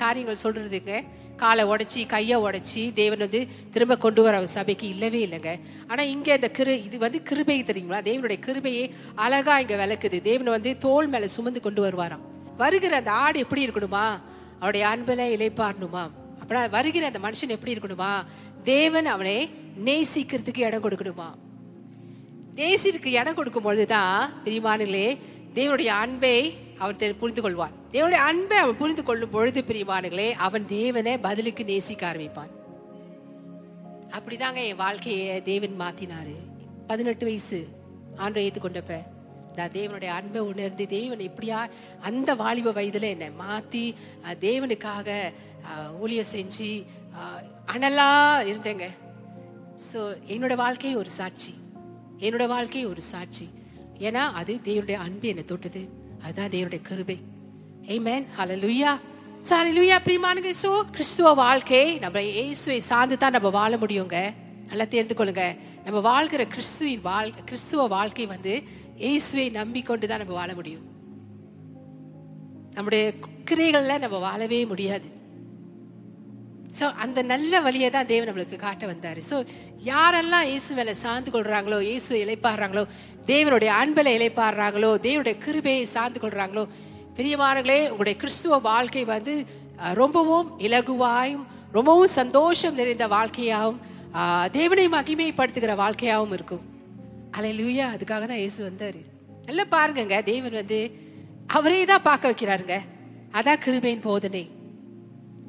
காரியங்கள் 0.03 0.43
சொல்றதுக்கு 0.45 0.97
காலை 1.37 1.65
உடைச்சி 1.65 2.05
கையை 2.05 2.39
உடைச்சி 2.39 2.93
தேவன் 2.93 3.17
வந்து 3.17 3.47
திரும்ப 3.71 3.97
கொண்டு 3.97 4.21
வர 4.23 4.47
சபைக்கு 4.47 4.87
இல்லவே 4.87 5.25
இல்லைங்க. 5.25 5.59
ஆனா 5.87 6.03
இங்க 6.03 6.33
இந்த 6.33 6.51
கிரு 6.57 6.67
இது 6.67 6.97
வந்து 6.97 7.23
கிருபை 7.23 7.63
தெரியுங்களா? 7.63 7.99
தேவனுடைய 8.09 8.39
கிருபையே 8.45 8.89
அழகா 9.15 9.59
இங்க 9.59 9.85
விளக்குது. 9.85 10.21
தேவன் 10.21 10.47
வந்து 10.47 10.77
தோல் 10.77 11.07
மேல 11.07 11.27
சுமந்து 11.27 11.61
கொண்டு 11.61 11.87
வருவாராம். 11.87 12.25
வருகிற 12.57 12.95
அந்த 12.95 13.11
ஆடு 13.11 13.39
எப்படி 13.39 13.67
இருக்கணுமா? 13.67 14.19
அவருடைய 14.55 14.87
அன்புல 14.87 15.39
இலைப்பாரணுமா 15.39 16.09
அப்புறம் 16.39 16.69
வருகிற 16.69 17.05
அந்த 17.05 17.19
மனுஷன் 17.19 17.49
எப்படி 17.49 17.73
இருக்கணுமா? 17.73 18.23
தேவன் 18.63 19.05
அவனை 19.05 19.49
நேசிக்கிறதுக்கு 19.85 20.59
இடம் 20.59 20.83
கொடுக்கணுமா? 20.83 21.33
நேசிக்கு 22.55 23.05
இடம் 23.05 23.35
கொடுக்கும் 23.35 23.63
பொழுதுதான் 23.63 24.33
பிரிமானிலே 24.45 25.17
தேவனுடைய 25.55 25.85
அன்பை 25.85 26.57
அவன் 26.79 27.19
புரிந்து 27.19 27.41
கொள்வான் 27.41 27.75
தேவனுடைய 27.91 28.21
அன்பை 28.25 28.57
அவன் 28.57 28.77
புரிந்து 28.77 29.03
கொள்ளும் 29.03 29.29
பொழுது 29.29 29.61
பிரிவானுகளே 29.61 30.29
அவன் 30.39 30.65
தேவனை 30.69 31.17
பதிலுக்கு 31.17 31.63
நேசிக்க 31.65 32.03
ஆரம்பிப்பான். 32.07 32.51
அப்படிதாங்க 34.11 34.59
என் 34.65 34.77
வாழ்க்கையை 34.77 35.41
தேவன் 35.41 35.75
மாத்தினாரு. 35.79 36.35
பதினெட்டு 36.87 37.25
வயசு 37.25 37.59
ஆண்டு 38.17 38.41
ஏத்துக்கொண்டப்ப 38.41 38.93
நான் 39.55 39.71
தேவனுடைய 39.71 40.11
அன்பை 40.11 40.39
உணர்ந்து 40.41 40.87
தேவன் 40.87 41.19
எப்படியா 41.19 41.59
அந்த 42.01 42.35
வாலிப 42.35 42.71
வயதுல 42.71 43.09
என்னை 43.09 43.29
மாத்தி 43.39 43.83
தேவனுக்காக 44.39 45.07
அஹ், 45.69 45.91
ஊழியம் 45.99 46.31
செஞ்சு 46.31 46.69
அனலாக 47.15 47.43
அனலா 47.67 48.09
இருந்தேங்க. 48.47 48.85
ஸோ 49.87 49.99
என்னோட 50.27 50.55
வாழ்க்கை 50.55 50.95
ஒரு 50.95 51.09
சாட்சி. 51.09 51.53
என்னோட 52.19 52.47
வாழ்க்கை 52.47 52.85
ஒரு 52.85 53.01
சாட்சி. 53.03 53.47
ஏன்னா 53.99 54.23
அது 54.33 54.53
தேவனுடைய 54.63 54.97
அன்பு 54.97 55.27
என்னை 55.27 55.43
தொட்டது. 55.43 55.81
அதுதான் 56.23 56.53
தேவனுடைய 56.55 56.81
கிருபை 56.81 57.17
Amen. 57.89 58.21
Hallelujah. 58.37 58.93
So, 59.39 59.51
hallelujah, 59.55 59.97
பிரியமானங்க. 60.05 60.49
So, 60.63 60.69
கிறிஸ்துவ 60.95 61.27
வாழ்க்கை 61.39 61.83
நம்ம 62.03 62.21
இயேசுவை 62.29 62.79
சார்ந்து 62.89 63.17
தான் 63.17 63.35
நம்ம 63.35 63.49
வாழ 63.49 63.73
முடியுங்க 63.77 64.17
நல்லா 64.69 64.85
தெரிந்து 64.85 65.15
கொள்ளுங்க 65.15 65.43
நம்ம 65.85 65.99
வாழ்கிற 66.07 66.43
கிறிஸ்துவின் 66.55 67.03
வாழ் 67.07 67.29
கிறிஸ்துவ 67.49 67.85
வாழ்க்கை 67.87 68.25
வந்து 68.33 68.53
இயேசுவை 69.03 69.45
நம்பிக்கொண்டு 69.51 70.07
தான் 70.07 70.21
நம்ம 70.23 70.35
வாழ 70.39 70.51
முடியும் 70.59 70.85
நம்முடைய 72.75 73.03
குக்கிரைகளில் 73.25 74.03
நம்ம 74.05 74.19
வாழவே 74.25 74.59
முடியாது 74.65 75.07
ஸோ 76.79 76.85
அந்த 77.03 77.19
நல்ல 77.23 77.61
வழியை 77.61 77.89
தான் 77.89 78.09
தேவன் 78.11 78.29
நம்மளுக்கு 78.29 78.57
காட்ட 78.59 78.85
வந்தாரு 78.87 79.21
ஸோ 79.29 79.37
யாரெல்லாம் 79.91 80.47
இயேசு 80.49 80.71
வேலை 80.79 80.95
சார்ந்து 81.03 81.31
கொள்கிறாங்களோ 81.31 81.79
இயேசுவை 81.87 82.19
இழைப்பாடுறாங்களோ 82.25 82.83
தேவனுடைய 83.27 83.71
அன்பில் 83.81 84.13
இலைப்பாடுறாங்களோ 84.17 84.91
தேவனுடைய 85.05 85.37
கிருபையை 85.37 85.83
சார்ந்து 85.83 86.19
கொள்றாங்களோ 86.19 86.63
பிரியமானங்களே 87.17 87.79
உங்களுடைய 87.83 88.15
கிறிஸ்துவ 88.19 88.57
வாழ்க்கை 88.57 89.05
வந்து 89.05 89.45
ரொம்பவும் 89.93 90.49
இலகுவாயும் 90.59 91.45
ரொம்பவும் 91.71 92.13
சந்தோஷம் 92.19 92.75
நிறைந்த 92.75 93.07
வாழ்க்கையாகவும் 93.07 93.79
தேவனை 94.51 94.85
மகிமைப்படுத்துகிற 94.87 95.75
வாழ்க்கையாகவும் 95.75 96.31
இருக்கும். 96.31 96.63
அலையிலுயா 97.37 97.87
அதுக்காக 97.95 98.25
தான் 98.31 98.43
இயேசு 98.43 98.63
வந்தார். 98.63 98.99
நல்லா 99.45 99.65
பாருங்கங்க 99.71 100.23
தேவன் 100.23 100.51
வந்து 100.51 100.79
அவரே 101.47 101.85
தான் 101.85 102.01
பார்க்க 102.01 102.31
வைக்கிறாருங்க. 102.31 102.77
அதான் 103.31 103.61
கிருபையின் 103.65 104.01
போதனை. 104.01 104.49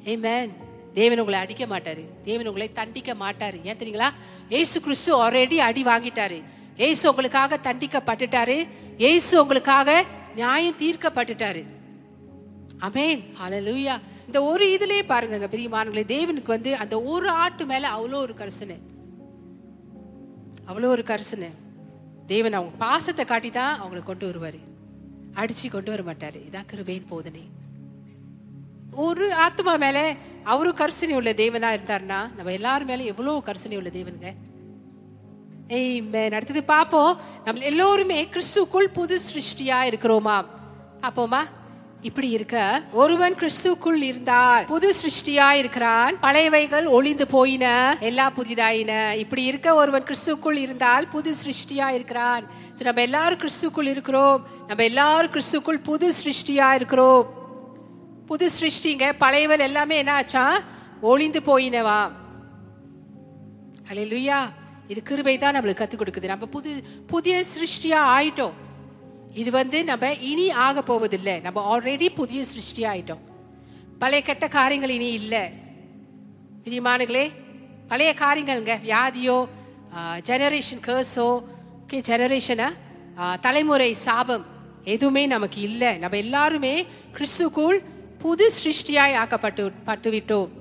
Amen. 0.05 0.49
தேவன் 0.93 1.19
உங்களை 1.19 1.39
அடிக்க 1.39 1.65
மாட்டாரு. 1.65 2.03
தேவன் 2.23 2.47
உங்களை 2.47 2.73
தண்டிக்க 2.73 3.13
மாட்டாரு. 3.13 3.57
ஏன் 3.63 3.77
தெரியுங்களா? 3.77 4.09
ஏசு 4.49 4.81
கிறிஸ்து 4.81 5.11
ஆல்ரெடி 5.23 5.57
அடி 5.69 5.83
வாங்கிட்டாரு. 5.83 6.39
ஏசு 6.87 7.03
உங்களுக்காக 7.11 7.59
தண்டிக்கப்பட்டுட்டாரு. 7.67 8.57
ஏசு 9.11 9.33
உங்களுக்காக 9.41 9.89
நியாயம் 10.35 10.79
தீர்க்கப்பட்டுட்டாரு. 10.81 11.61
அமேன் 12.87 13.21
அலலூயா 13.45 13.95
இந்த 14.27 14.39
ஒரு 14.49 14.65
இதுலயே 14.75 15.03
பாருங்க 15.11 15.47
பிரியமானங்களே 15.53 16.03
தேவனுக்கு 16.15 16.55
வந்து 16.55 16.71
அந்த 16.83 16.95
ஒரு 17.13 17.29
ஆட்டு 17.43 17.63
மேல 17.71 17.89
அவ்வளோ 17.95 18.17
ஒரு 18.25 18.33
கரிசனை. 18.41 18.77
அவ்வளோ 20.69 20.89
ஒரு 20.95 21.03
கரிசனை. 21.11 21.49
தேவன் 22.33 22.57
அவங்க 22.57 22.73
பாசத்தை 22.85 23.23
காட்டி 23.25 23.49
தான் 23.51 23.79
அவங்களை 23.81 24.01
கொண்டு 24.09 24.25
வருவார். 24.29 24.59
அடிச்சு 25.41 25.65
கொண்டு 25.75 25.91
வர 25.93 26.03
மாட்டாரு. 26.09 26.39
இதான் 26.49 26.69
கிருபையின் 26.71 27.09
போதனை. 27.13 27.43
ஒரு 29.05 29.25
ஆத்மா 29.45 29.73
மேல 29.85 29.99
அவரு 30.53 30.69
கரிசனை 30.81 31.15
உள்ள 31.19 31.31
தேவனா 31.41 31.69
இருந்தாருன்னா 31.77 32.19
நம்ம 32.37 32.53
எல்லாரும் 32.59 32.89
மேல 32.91 33.03
எவ்வளோ 33.13 33.33
கரிசனை 33.47 33.77
உள்ள 33.81 33.91
தேவனுங்க? 33.97 34.31
ஏய் 35.69 36.03
அடுத்தது 36.13 36.63
பார்ப்போம். 36.63 37.17
நம்ம 37.43 37.61
எல்லோருமே 37.61 38.27
கிறிஸ்துக்குள் 38.31 38.87
புது 38.93 39.19
சிருஷ்டியா 39.33 39.77
இருக்கிறோமா? 39.89 40.45
அப்போமா 41.01 41.37
இப்படி 42.01 42.29
இருக்க 42.29 42.81
ஒருவன் 42.91 43.33
கிறிஸ்துக்குள் 43.33 44.01
இருந்தால் 44.01 44.65
புது 44.65 44.93
சிருஷ்டியா 45.01 45.51
இருக்கிறான். 45.51 46.15
பழையவைகள் 46.21 46.85
ஒளிந்து 46.85 47.27
போயின 47.27 47.97
எல்லாம் 47.99 48.33
புதிதாயின. 48.35 49.13
இப்படி 49.13 49.43
இருக்க 49.43 49.75
ஒருவன் 49.75 50.03
கிறிஸ்துக்குள் 50.03 50.57
இருந்தால் 50.57 51.07
புது 51.07 51.35
சிருஷ்டியா 51.45 51.87
இருக்கிறான். 51.87 52.43
நம்ம 52.79 53.01
எல்லாரும் 53.01 53.39
கிறிஸ்துக்குள் 53.39 53.87
இருக்கிறோம். 53.87 54.47
நம்ம 54.67 54.83
எல்லாரும் 54.83 55.31
கிறிஸ்துக்குள் 55.31 55.83
புது 55.83 56.13
சிருஷ்டியா 56.23 56.73
இருக்கிறோம். 56.73 57.33
புது 58.25 58.49
சிருஷ்டிங்க 58.59 59.13
பழையவள் 59.19 59.59
எல்லாமே 59.59 59.97
என்ன 59.97 60.13
ஆச்சா 60.13 60.59
ஒளிந்து 61.01 61.39
போயினவா 61.39 62.11
ஹalleluya. 63.89 64.58
இது 64.91 64.99
கிருபை 65.09 65.35
தான் 65.43 65.55
நம்மளுக்கு 65.55 65.81
கற்றுக் 65.81 66.01
கொடுக்குது. 66.01 66.27
நம்ம 66.33 66.45
புது 66.55 66.71
புதிய 67.11 67.35
சிருஷ்டியா 67.53 67.99
ஆயிட்டோம் 68.17 68.55
இது 69.41 69.49
வந்து 69.59 69.79
நம்ம 69.89 70.05
இனி 70.31 70.45
ஆக 70.67 70.81
போவதில்லை. 70.89 71.35
நம்ம 71.45 71.61
ஆல்ரெடி 71.71 72.07
புதிய 72.21 72.41
சிருஷ்டியாக 72.51 72.93
ஆயிட்டோம் 72.93 73.23
பழைய 74.01 74.21
கெட்ட 74.29 74.45
காரியங்கள் 74.57 74.95
இனி 74.97 75.09
இல்லை. 75.21 75.43
பிரியமானுகளே 76.65 77.25
பழைய 77.91 78.11
காரியங்கள்ங்க. 78.23 78.73
வியாதியோ 78.87 79.37
ஜெனரேஷன் 80.29 80.83
கேர்ஸோ 80.87 81.27
ஓகே 81.83 81.99
ஜெனரேஷனா 82.09 82.67
தலைமுறை 83.45 83.91
சாபம் 84.07 84.45
எதுவுமே 84.93 85.23
நமக்கு 85.35 85.59
இல்லை. 85.69 85.89
நம்ம 86.03 86.17
எல்லாருமே 86.25 86.73
கிறிஸ்துக்குள் 87.15 87.79
புது 88.23 88.45
சிருஷ்டியாய் 88.59 89.17
ஆக்கப்பட்டு 89.21 89.63
பட்டு 89.87 90.09
விட்டோம் 90.13 90.51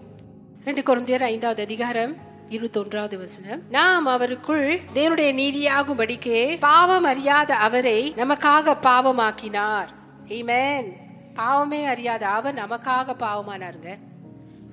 ரெண்டு 0.67 0.83
குழந்தையர் 0.89 1.29
ஐந்தாவது 1.33 1.63
அதிகாரம். 1.69 2.13
இருபத்தொன்றாவது 2.49 3.19
வசனம். 3.19 3.63
நாம் 3.71 4.07
அவருக்குள் 4.07 4.79
தேவனுடைய 4.95 5.35
நீதியாகும்படிக்கு 5.35 6.57
பாவம் 6.59 7.05
அறியாத 7.05 7.55
அவரை 7.55 8.15
நமக்காக 8.17 8.77
பாவமாக்கினார். 8.83 9.87
ஏமேன் 10.29 10.93
பாவமே 11.35 11.85
அறியாத 11.85 12.29
அவர் 12.29 12.55
நமக்காக 12.55 13.15
பாவமானாருங்க. 13.19 13.99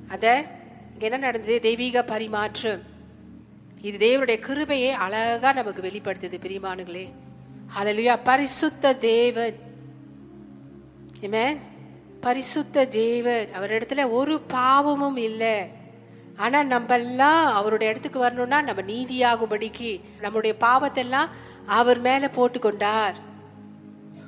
அத 0.08 0.46
என்ன 1.00 1.18
நடந்தது? 1.18 1.60
தெய்வீக 1.60 2.04
பரிமாற்றம். 2.04 2.82
இது 3.82 3.98
தேவனுடைய 4.08 4.40
கிருபையை 4.40 4.92
அழகா 4.92 5.54
நமக்கு 5.54 5.82
வெளிப்படுத்துது 5.82 6.40
பிரிமானுங்களே 6.46 7.12
ஹalleluya 7.78 8.18
பரிசுத்த 8.24 8.96
தேவன். 8.96 9.56
ஏமேன் 11.22 11.58
பரிசுத்த 12.22 12.86
தேவன். 12.86 13.54
அவர் 13.54 13.72
இடத்துல 13.72 14.10
ஒரு 14.10 14.40
பாவமும் 14.40 15.18
இல்லை. 15.18 15.84
ஆனா 16.38 16.64
நம்ம 16.64 16.94
எல்லாம் 16.94 17.54
அவருடைய 17.54 17.92
இடத்துக்கு 17.92 18.20
வரணும்னா 18.20 18.62
நம்ம 18.62 18.82
நீதியாகும்படிக்கு 18.82 20.02
நம்முடைய 20.22 20.56
பாவத்தெல்லாம் 20.60 21.30
அவர் 21.66 22.00
மேல 22.00 22.30
போட்டு 22.30 22.60
கொண்டார் 22.60 23.16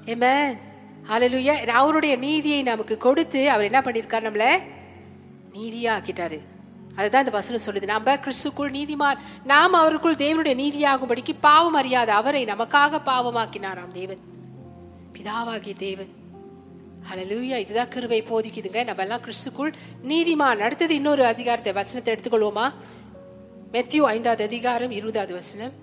ஆமென் 0.05 0.65
ஹalleluya 1.09 1.67
அவருடைய 1.67 2.15
நீதியை 2.15 2.63
நமக்கு 2.63 2.97
கொடுத்து 2.97 3.49
அவர் 3.49 3.63
என்ன 3.63 3.79
பண்ணியிருக்கார் 3.79 4.27
நம்மள? 4.27 4.59
நீதியாக்கிட்டாரு. 5.53 6.39
அதுதான் 6.95 7.25
இந்த 7.25 7.31
வசனம் 7.31 7.61
சொல்லுது. 7.65 7.83
நம்ம 7.83 8.15
கிறிஸ்துக்குள் 8.15 8.71
நீதிமான் 8.71 9.17
நாம் 9.43 9.73
அவருக்குள் 9.73 10.15
தேவனுடைய 10.15 10.55
நீதியாகும்படிக்கு 10.55 11.33
பாவம் 11.41 11.73
அறியாத 11.73 12.13
அவரை 12.13 12.45
நமக்காக 12.45 12.99
பாவமாக்கினாராம் 13.05 13.91
தேவன். 13.93 14.19
பிதாவாகிய 15.13 15.75
தேவன். 15.75 16.16
ஹலலூயா 17.09 17.57
இதுதான் 17.63 17.91
கிருபை 17.93 18.21
போதிக்குதுங்க. 18.29 18.83
நம்ம 18.87 19.01
எல்லாம் 19.01 19.21
கிறிஸ்துக்குள் 19.25 19.73
நீதிமான். 20.11 20.63
அடுத்தது 20.67 20.93
இன்னொரு 20.95 21.23
அதிகாரத்தை 21.25 21.73
வசனத்தை 21.73 22.09
எடுத்துக்கொள்வோமா? 22.13 22.65
மெத்தியூ 23.75 24.01
ஐந்தாவது 24.13 24.43
அதிகாரம் 24.43 24.91
இருபதாவது 24.91 25.33
வசனம். 25.33 25.73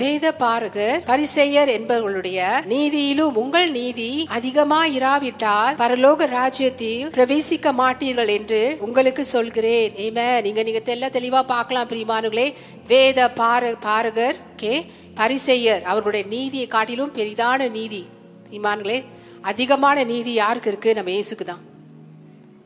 வேத 0.00 0.26
பாருகர் 0.42 1.02
பரிசெயர் 1.10 1.70
என்பவர்களுடைய 1.76 2.40
நீதியிலும் 2.72 3.34
உங்கள் 3.42 3.70
நீதி 3.70 4.26
அதிகமா 4.38 4.80
இராவிட்டால் 4.98 5.76
பரலோக 5.82 6.28
ராஜ்யத்தில் 6.38 7.10
பிரவேசிக்க 7.16 7.72
மாட்டீர்கள் 7.82 8.30
என்று 8.38 8.62
உங்களுக்கு 8.80 9.24
சொல்கிறேன். 9.34 9.92
ஏமே 10.06 10.28
நீங்க 10.46 10.62
நீங்க 10.62 10.82
தெல்ல 10.90 11.12
தெளிவா 11.18 11.42
பார்க்கலாம் 11.54 11.90
பிரிமானுகளே 11.92 12.48
வேத 12.86 13.30
பாரு 13.30 13.72
பாரகர் 13.86 14.36
கே 14.56 14.74
பரிசெயர். 15.14 15.82
அவர்களுடைய 15.82 16.26
நீதியை 16.36 16.66
காட்டிலும் 16.66 17.16
பெரிதான 17.20 17.70
நீதி. 17.78 18.04
பிரிமானுகளே 18.46 19.00
அதிகமான 19.42 20.04
நீதி 20.04 20.32
யாருக்கு 20.32 20.70
இருக்கு? 20.70 20.94
நம்ம 20.94 21.10
இயேசுக்கு 21.10 21.44
தான் 21.44 21.62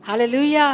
ஹalleluya 0.07 0.65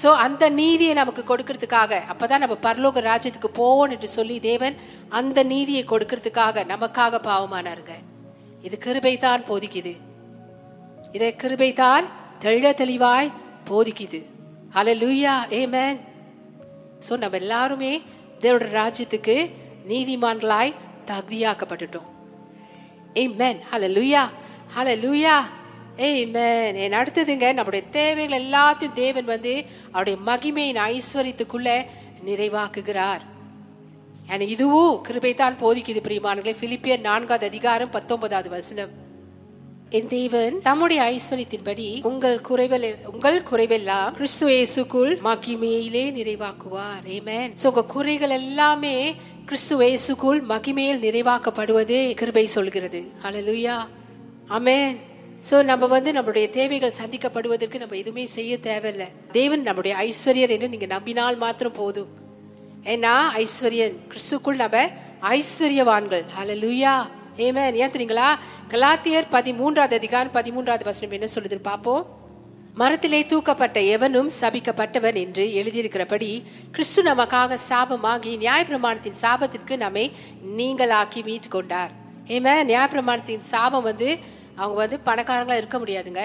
ஸோ 0.00 0.10
அந்த 0.24 0.50
நீதியை 0.50 0.94
நமக்கு 0.94 1.22
கொடுக்கறதுக்காக 1.30 1.92
அப்பதான் 2.12 2.42
நம்ம 2.44 2.56
பரலோக 2.66 3.00
ராஜ்யத்துக்கு 3.10 3.50
போவோம் 3.60 3.92
என்று 3.94 4.08
சொல்லி 4.08 4.40
தேவன் 4.40 4.74
அந்த 5.08 5.42
நீதியை 5.42 5.84
கொடுக்கறதுக்காக 5.84 6.64
நமக்காக 6.72 7.20
பாவமானாருங்க. 7.28 7.94
இது 8.62 8.78
கிருபை 8.78 9.18
தான் 9.18 9.42
போதிக்குது. 9.48 9.94
இதை 11.12 11.36
கிருபை 11.36 11.72
தான் 11.72 12.04
தெள்ள 12.38 12.74
தெளிவாய் 12.74 13.32
போதிக்குது. 13.70 14.20
ஹalleluya 14.76 15.66
மேன் 15.74 16.00
சோ 17.08 17.16
நம்ம 17.16 17.36
எல்லாருமே 17.36 18.02
தேவோட 18.40 18.66
ராஜ்யத்துக்கு 18.80 19.50
நீதிமான்களாய் 19.88 20.74
தகுதியாக்கப்பட்டுட்டோம். 21.06 22.08
Amen. 23.16 23.56
Hallelujah. 24.70 25.40
Hallelujah. 25.40 25.40
Amen. 26.02 26.70
என் 26.82 26.96
அடுத்ததுங்க 26.98 27.46
நம்முடைய 27.54 27.82
தேவைகள் 27.96 28.38
எல்லாத்தையும் 28.38 28.96
தேவன் 28.96 29.26
வந்து 29.26 29.52
அவருடைய 29.92 30.16
மகிமையின் 30.28 30.80
ஐஸ்வர்யத்துக்குள்ள 30.90 31.70
நிறைவாக்குகிறார் 32.28 33.22
எனக்கு 34.28 34.54
இதுவும் 34.56 34.96
கிருபை 35.06 35.32
தான் 35.34 35.60
போதிக்குது 35.60 36.00
பிரியமானங்களே 36.00 36.54
பிலிப்பியர் 36.60 37.06
நான்காவது 37.06 37.46
அதிகாரம் 37.46 37.94
பத்தொன்பதாவது 37.96 38.50
வசனம் 38.50 38.92
என் 39.92 40.10
தேவன் 40.10 40.56
தம்முடைய 40.62 41.00
ஐஸ்வர்யத்தின்படி 41.12 41.86
உங்கள் 42.10 42.36
குறைவல் 42.48 42.88
உங்கள் 43.12 43.38
குறைவெல்லாம் 43.42 44.12
கிறிஸ்து 44.18 44.48
இயேசுக்குள் 44.52 45.12
மகிமையிலே 45.26 46.04
நிறைவாக்குவார் 46.18 47.06
ஏமேன் 47.16 47.54
சோ 47.62 47.66
உங்க 47.72 47.84
குறைகள் 47.94 48.36
எல்லாமே 48.40 48.96
கிறிஸ்து 49.46 49.76
இயேசுக்குள் 49.82 50.42
மகிமையில் 50.52 51.02
நிறைவாக்கப்படுவது 51.06 51.98
கிருபை 52.20 52.46
சொல்கிறது 52.56 53.02
ஹalleluya 53.24 53.78
ஆமே 54.56 54.76
ஸோ 55.48 55.56
நம்ம 55.64 55.86
வந்து 55.86 56.10
நம்மளுடைய 56.12 56.50
தேவைகள் 56.50 56.98
சந்திக்கப்படுவதற்கு 56.98 57.76
நம்ம 57.78 57.96
எதுவுமே 57.96 58.24
செய்ய 58.26 58.58
தேவையில்லை. 58.58 59.06
தேவன் 59.32 59.62
நம்முடைய 59.62 59.92
ஐஸ்வர்யர் 60.08 60.52
என்று 60.54 60.68
நீங்கள் 60.68 60.92
நம்பினால் 60.96 61.36
மாத்திரம் 61.36 61.72
போதும். 61.72 62.10
ஏன்னா 62.84 63.12
ஐஸ்வர்யன் 63.44 63.96
கிறிஸ்துக்குள் 64.10 64.60
நம்ம 64.62 64.82
ஐஸ்வர்யவான்கள். 65.36 66.24
ஹalleluya 66.36 66.94
ஆமென் 67.46 67.76
ஏன் 67.82 67.92
தெரியுங்களா? 67.94 68.28
கலாத்தியர் 68.72 69.28
பதிமூன்றாவது 69.32 69.94
அதிகாரம் 70.00 70.34
பதிமூன்றாவது 70.34 70.84
வசனம் 70.84 71.14
என்ன 71.18 71.28
சொல்லுதுன்னு 71.34 71.68
பார்ப்போம். 71.70 72.02
மரத்திலே 72.74 73.20
தூக்கப்பட்ட 73.30 73.78
எவனும் 73.94 74.30
சபிக்கப்பட்டவன் 74.40 75.16
என்று 75.22 75.44
எழுதியிருக்கிறபடி 75.60 76.28
கிறிஸ்து 76.70 77.02
நமக்காக 77.02 77.58
சாபமாகி 77.70 78.32
நியாயப்பிரமாணத்தின் 78.44 79.18
சாபத்திற்கு 79.22 79.76
நம்மை 79.76 80.04
நீங்களாக்கி 80.58 81.22
மீட்டு 81.24 81.48
கொண்டார் 81.48 81.94
ஏமே 82.36 82.54
நியாயப்பிரமாணத்தின் 82.70 83.48
சாபம் 83.52 83.88
வந்து 83.90 84.10
அவங்க 84.60 84.78
வந்து 84.82 84.98
பணக்காரங்களா 85.08 85.58
இருக்க 85.60 85.76
முடியாதுங்க. 85.82 86.22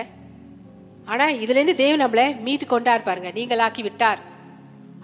ஆனா 1.12 1.26
இதுல 1.44 1.60
இருந்து 1.60 1.76
தேவன் 1.82 2.04
நம்மளை 2.04 2.26
மீட்டு 2.46 2.66
கொண்டா 2.72 2.94
இருப்பாருங்க 2.98 3.30
நீங்கள் 3.38 3.40
நீங்களாக்கி 3.40 3.82
விட்டார். 3.88 4.20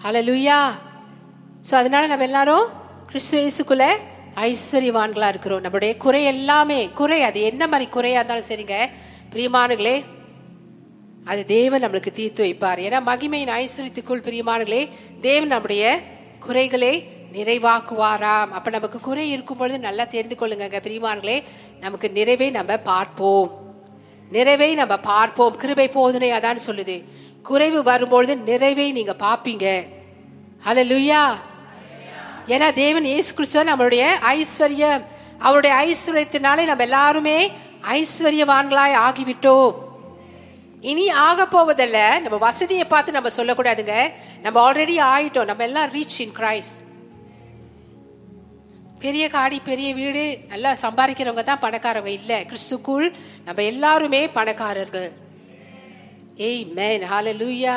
ஹலோ 0.04 0.20
லூயா 0.28 0.56
ஸோ 1.68 1.74
அதனால 1.80 2.06
நம்ம 2.12 2.26
எல்லாரும் 2.28 2.66
கிறிஸ்து 3.10 3.36
இயேசுக்குள்ள 3.42 3.86
ஐஸ்வர்யவான்களா 4.46 5.28
இருக்கிறோம். 5.32 5.62
நம்மளுடைய 5.64 5.92
குறை 6.04 6.22
எல்லாமே 6.32 6.80
குறை 7.00 7.18
அது 7.28 7.40
என்ன 7.50 7.62
மாதிரி 7.72 7.86
குறையா 7.96 8.20
இருந்தாலும் 8.20 8.50
சரிங்க. 8.50 8.76
பிரியமானுங்களே 9.32 9.96
அது 11.32 11.42
தேவன் 11.56 11.82
நம்மளுக்கு 11.84 12.12
தீர்த்து 12.18 12.44
வைப்பார். 12.46 12.80
ஏன்னா 12.86 13.00
மகிமையின் 13.10 13.52
ஐஸ்வர்யத்துக்குள் 13.60 14.24
பிரியமானங்களே 14.28 14.82
தேவன் 15.28 15.52
நம்முடைய 15.54 15.84
குறைகளை 16.46 16.94
நிறைவாக்குவாராம். 17.32 18.50
அப்ப 18.58 18.70
நமக்கு 18.70 19.00
குறை 19.00 19.30
இருக்கும் 19.30 19.56
பொழுது 19.56 19.78
நல்லா 19.78 20.04
தெரிந்து 20.04 20.36
கொள்ளுங்க 20.40 20.80
பிரியமானங்களே 20.86 21.42
நமக்கு 21.80 22.10
நிறைவை 22.10 22.50
நம்ம 22.50 22.76
பார்ப்போம். 22.76 23.48
நிறைவை 24.30 24.74
நம்ம 24.74 24.96
பார்ப்போம். 24.96 25.56
கிருபை 25.56 25.88
போதனை 25.88 26.32
அதான் 26.32 26.58
சொல்லுது. 26.66 27.04
குறைவு 27.42 27.82
வரும்பொழுது 27.82 28.36
நிறைவை 28.36 28.92
நீங்க 28.92 29.14
பாப்பீங்க 29.18 29.86
ஹalleluya 30.66 31.36
ஏன்னா 32.46 32.72
தேவன் 32.72 33.04
இயேசு 33.04 33.34
கிறிஸ்துவ 33.34 33.64
நம்மளுடைய 33.70 34.04
ஐஸ்வர்யம். 34.32 35.02
அவருடைய 35.38 35.74
ஐஸ்வர்யத்தினாலே 35.84 36.64
நம்ம 36.64 36.82
எல்லாருமே 36.82 37.50
ஐஸ்வர்யவான்களாய் 37.90 38.96
ஆகிவிட்டோம். 39.06 39.74
இனி 40.80 41.08
ஆக 41.08 41.42
போவதில்ல. 41.44 42.20
நம்ம 42.20 42.36
வசதியை 42.36 42.84
பார்த்து 42.84 43.12
நம்ம 43.12 43.28
சொல்லக்கூடாதுங்க. 43.36 44.10
நம்ம 44.42 44.72
ஆல்ரெடி 44.72 44.96
ஆயிட்டோம். 45.12 45.44
நம்ம 45.44 45.62
எல்லாம் 45.62 45.90
ரீச் 45.90 46.18
இன் 46.18 46.34
கிரைஸ்ட் 46.38 46.80
பெரிய 49.04 49.24
காடி 49.34 49.58
பெரிய 49.68 49.88
வீடு 49.98 50.22
நல்லா 50.52 50.70
சம்பாதிக்கிறவங்க 50.84 51.42
தான் 51.50 51.62
பணக்காரவங்க 51.64 52.12
இல்ல 52.20 52.32
கிறிஸ்துக்குள் 52.50 53.06
நம்ம 53.46 53.62
எல்லாருமே 53.72 54.22
பணக்காரர்கள். 54.38 55.10
ஏய் 56.48 56.62
மேன் 56.76 57.04
ஹalleluya 57.12 57.74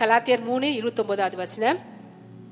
கலாத்தியர் 0.00 0.44
மூணு 0.48 0.68
இருபத்தொன்பதாவது 0.78 1.36
வசனம். 1.44 1.78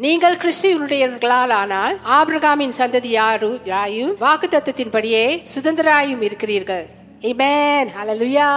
நீங்கள் 0.04 0.40
கிறிஸ்துவனுடையவர்களால் 0.42 1.54
ஆனால் 1.60 1.94
ஆபிரகாமின் 2.18 2.74
சந்ததி 2.80 3.10
யாரு 3.20 3.50
யாயும் 3.72 4.12
வாக்கு 4.24 4.48
தத்துவத்தின்படியே 4.48 5.24
சுதந்திராயும் 5.54 6.22
இருக்கிறீர்கள். 6.28 6.84
ஏமேன் 7.30 7.90
ஹalleluya 7.96 8.50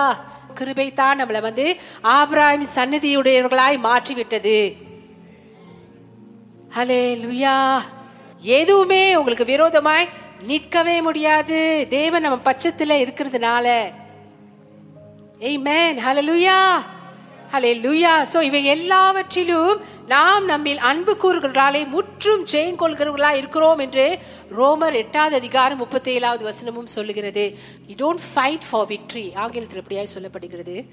கிருபை 0.59 0.85
தான் 0.99 1.19
நம்மளை 1.19 1.41
வந்து 1.47 1.65
ஆபிரகாம் 2.17 2.65
சன்னதியுடையவர்களாய் 2.77 3.77
மாற்றி 3.87 4.13
விட்டது 4.19 4.57
ஹலே 6.75 7.03
லுயா 7.23 7.55
எதுவுமே 8.41 9.15
உங்களுக்கு 9.15 9.45
விரோதமாய் 9.45 10.09
நிற்கவே 10.41 11.01
முடியாது. 11.01 11.85
தேவன் 11.89 12.21
நம்ம 12.21 12.51
பட்சத்துல 12.51 12.93
இருக்கிறதுனால. 13.03 13.67
ஏய் 15.39 15.57
மேன் 15.57 15.97
ஹalleluya 15.97 16.81
ஹலே 17.53 17.71
லுயா 17.85 18.25
சோ 18.33 18.41
இவை 18.41 18.65
எல்லாவற்றிலும் 18.65 19.81
நாம் 20.05 20.45
நம்மில் 20.45 20.77
அன்பு 20.77 21.17
கூறுகிறாலே 21.17 21.85
முற்றும் 21.85 22.45
ஜெயம் 22.51 22.79
கொள்கிறவர்களா 22.79 23.31
இருக்கிறோம் 23.33 23.79
என்று 23.79 24.19
ரோமர் 24.57 24.93
எட்டாவது 24.93 25.35
அதிகாரம் 25.35 25.77
முப்பத்தி 25.77 26.11
ஏழாவது 26.11 26.43
வசனமும் 26.49 26.85
சொல்லுகிறது. 26.85 27.57
You 27.87 27.95
don't 27.95 28.19
fight 28.35 28.67
for 28.69 28.87
victory 28.87 29.35
ஆங்கிலத்தில் 29.35 29.81
எப்படியாய் 29.81 30.13
சொல்லப்படுகிறது. 30.15 30.85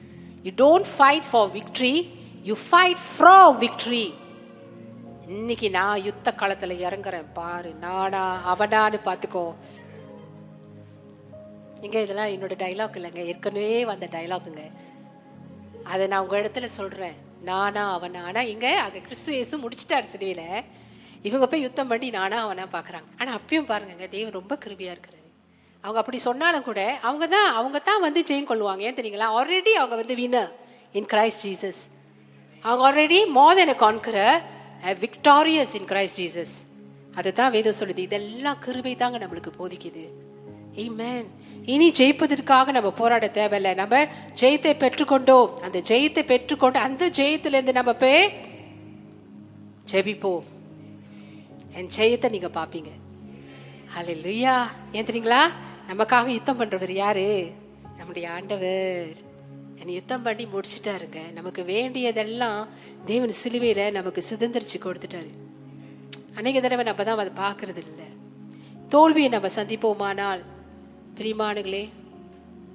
You 0.42 0.52
don't 0.56 0.88
fight 0.98 1.28
for 1.30 1.48
victory 1.48 2.08
you 2.44 2.54
fight 2.70 3.04
from 3.18 3.56
victory 3.56 4.14
இன்னைக்கு 5.28 5.70
நான் 5.70 6.04
யுத்த 6.04 6.34
காலத்துல 6.36 6.74
இறங்குறேன் 6.78 7.26
பாரு 7.32 7.74
நானா 7.74 8.22
அவனான்னு 8.52 8.98
பாத்துக்கோ 9.04 9.42
இங்க 11.82 12.00
இதெல்லாம் 12.00 12.26
என்னோட 12.26 12.54
டைலாக் 12.56 12.96
இல்லைங்க 12.96 13.22
ஏற்கனவே 13.24 13.84
வந்த 13.84 14.06
டைலாக்குங்க 14.06 14.62
அதை 15.84 16.06
நான் 16.06 16.20
உங்க 16.20 16.36
இடத்துல 16.40 16.64
சொல்றேன். 16.64 17.16
நானா 17.40 17.92
அவனா. 17.92 18.20
ஆனா 18.24 18.40
இங்க 18.44 18.66
அங்க 18.80 18.98
கிறிஸ்து 18.98 19.32
இயேசு 19.32 19.58
முடிச்சிட்டாரு 19.58 20.06
சிலுவையில. 20.12 20.42
இவங்க 21.22 21.46
போய் 21.46 21.60
யுத்தம் 21.60 21.88
பண்ணி 21.88 22.10
நானா 22.10 22.38
அவனா 22.42 22.64
பாக்குறாங்க 22.72 23.08
ஆனா 23.20 23.38
அப்பயும் 23.38 23.66
பாருங்க 23.66 24.08
தெய்வம் 24.08 24.32
ரொம்ப 24.32 24.54
கிருபியா 24.64 24.92
இருக்கிறாரு 24.94 25.16
அவங்க 25.84 26.00
அப்படி 26.00 26.18
சொன்னாலும் 26.18 26.62
கூட 26.62 26.80
அவங்க 27.02 27.26
தான் 27.26 27.50
அவங்க 27.52 27.78
தான் 27.80 28.00
வந்து 28.00 28.20
ஜெயம் 28.22 28.50
கொள்வாங்க 28.50 28.80
ஏன் 28.80 28.98
தெரியுங்களா? 28.98 29.28
ஆல்ரெடி 29.38 29.72
அவங்க 29.72 29.96
வந்து 29.96 30.14
வினர் 30.14 30.52
இன் 30.92 31.08
கிரைஸ்ட் 31.12 31.44
ஜீசஸ் 31.46 31.82
அவங்க 32.64 32.82
already 32.88 33.26
more 33.28 33.56
than 33.56 33.74
victorious 34.82 35.74
in 35.74 35.84
Christ 35.84 36.18
Jesus 36.18 36.66
அதை 37.14 37.32
தான் 37.32 37.50
வேதம் 37.50 37.74
சொல்லுது. 37.78 37.98
இதெல்லாம் 37.98 38.58
கிருபை 38.58 38.94
தாங்க 38.94 39.18
நம்மளுக்கு 39.18 39.50
போதிக்குது. 39.58 40.08
Amen. 40.74 41.24
இனி 41.64 41.90
ஜெயிப்பதற்காக 41.90 42.70
நம்ம 42.70 42.90
போராட 42.90 43.28
தேவையில்லை. 43.28 43.74
நம்ம 43.74 44.04
ஜெயத்தை 44.40 44.72
பெற்றுக்கொண்டோம். 44.74 45.54
அந்த 45.54 45.78
ஜெயத்தை 45.78 46.26
பெற்றுக்கொண்டு 46.26 46.78
அந்த 46.78 47.10
ஜெயத்திலிருந்து 47.10 47.72
நம்ம 47.72 47.92
போய் 47.92 48.32
ஜெபிப்போம். 49.92 50.42
என் 51.72 51.88
ஜெயத்தை 51.96 52.30
நீங்க 52.30 52.46
பாப்பீங்க 52.46 52.90
ஹலோ 53.96 54.10
லுய்யா 54.10 54.66
ஏன் 54.92 55.04
தெரியுங்களா? 55.04 55.40
நமக்காக 55.88 56.26
யுத்தம் 56.26 56.60
பண்றவர் 56.60 56.90
யாரு? 56.90 57.50
நம்முடைய 57.96 58.30
ஆண்டவர். 58.30 59.26
யுத்தம் 59.96 60.24
பண்ணி 60.27 60.44
முடிச்சிட்டாருங்க. 60.55 61.20
நமக்கு 61.38 61.62
வேண்டியதெல்லாம் 61.72 62.61
தேவன் 63.11 63.35
சிலுவையில 63.42 63.83
நமக்கு 63.98 64.22
சுதந்திரிச்சு 64.31 64.79
கொடுத்துட்டாரு. 64.87 65.31
அநேக 66.40 66.61
தடவை 66.61 66.85
நம்ம 66.88 67.05
தான் 67.09 67.20
அதை 67.24 67.35
பார்க்கறது 67.44 67.83
இல்லை 67.87 68.09
தோல்வியை 68.94 69.31
நம்ம 69.37 69.48
சந்திப்போமானால் 69.59 70.42
பிரிமானுகளே 71.18 71.85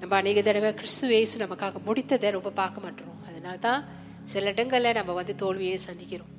நம்ம 0.00 0.16
அநேக 0.22 0.38
தடவை 0.48 0.70
கிறிஸ்து 0.80 1.06
இயேசு 1.16 1.44
நமக்காக 1.44 1.80
முடித்ததை 1.86 2.30
ரொம்ப 2.36 2.50
பார்க்க 2.60 2.84
மாட்டோம். 2.84 3.14
அதனால 3.28 3.56
தான் 3.66 3.80
சில 4.32 4.50
இடங்களில் 4.52 4.96
நம்ம 4.98 5.12
வந்து 5.20 5.34
தோல்வியை 5.42 5.78
சந்திக்கிறோம். 5.88 6.30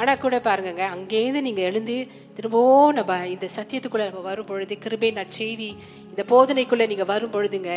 ஆனால் 0.00 0.20
கூட 0.22 0.36
பாருங்கங்க 0.46 0.84
அங்கேருந்து 0.94 1.40
நீங்கள் 1.46 1.68
எழுந்து 1.70 1.96
திரும்பவும் 2.36 2.94
நம்ம 2.98 3.18
இந்த 3.34 3.46
சத்தியத்துக்குள்ளே 3.56 4.06
நம்ம 4.10 4.22
வரும் 4.30 4.48
பொழுது 4.48 4.76
கிருபை 4.84 5.10
நற்செய்தி 5.18 5.68
இந்த 6.10 6.22
போதனைக்குள்ளே 6.32 6.86
நீங்கள் 6.92 7.10
வரும் 7.12 7.34
பொழுதுங்க 7.34 7.72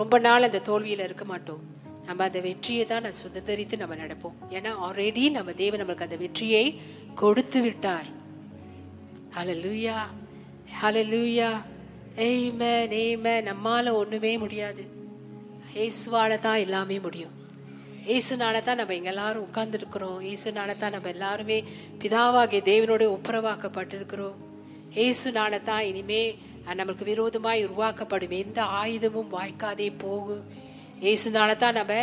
ரொம்ப 0.00 0.18
நாள் 0.28 0.46
அந்த 0.48 0.62
தோல்வியில் 0.68 1.06
இருக்க 1.08 1.24
மாட்டோம். 1.24 1.62
நம்ம 2.06 2.24
அந்த 2.28 2.40
வெற்றியை 2.40 2.84
தான் 2.84 3.04
நான் 3.06 3.20
சுதந்திரித்து 3.24 3.76
நம்ம 3.82 3.94
நடப்போம். 3.94 4.36
ஏன்னா 4.50 4.70
ஆல்ரெடி 4.86 5.24
நம்ம 5.30 5.52
தேவன் 5.62 5.80
நம்மளுக்கு 5.80 6.08
அந்த 6.08 6.16
வெற்றியை 6.24 6.64
கொடுத்து 7.14 7.60
விட்டார். 7.62 8.08
ஹalleluya 9.34 9.96
ஹalleluya 10.80 11.48
ஆமென் 12.28 12.94
ஆமென் 13.00 13.46
நம்மால 13.48 13.92
ஒண்ணுமே 13.92 14.32
முடியாது. 14.38 14.82
இயேசுவால 15.74 16.38
தான் 16.46 16.62
எல்லாமே 16.64 16.96
முடியும். 17.00 17.34
இயேசுனால 18.06 18.62
தான் 18.62 18.80
நம்ம 18.80 18.94
எங்க 18.94 19.10
எல்லாரும் 19.14 19.46
உட்கார்ந்துருக்கிறோம். 19.48 20.18
இயேசுனால 20.26 20.76
தான் 20.76 20.94
நம்ம 20.96 21.08
எல்லாருமே 21.08 21.58
பிதாவாகிய 22.00 22.60
தேவனோட 22.70 23.06
ஒப்புரவாக்கப்பட்டிருக்கிறோம். 23.16 24.38
இயேசுனால 24.94 25.62
தான் 25.62 25.84
இனிமே 25.90 26.22
நம்மளுக்கு 26.68 27.04
விரோதமாய் 27.10 27.64
உருவாக்கப்படும். 27.66 28.34
எந்த 28.44 28.60
ஆயுதமும் 28.82 29.30
வாய்க்காதே 29.36 29.88
போகும் 30.04 30.42
இயேசுனால 31.04 31.50
தான் 31.62 31.78
நம்ம 31.80 31.94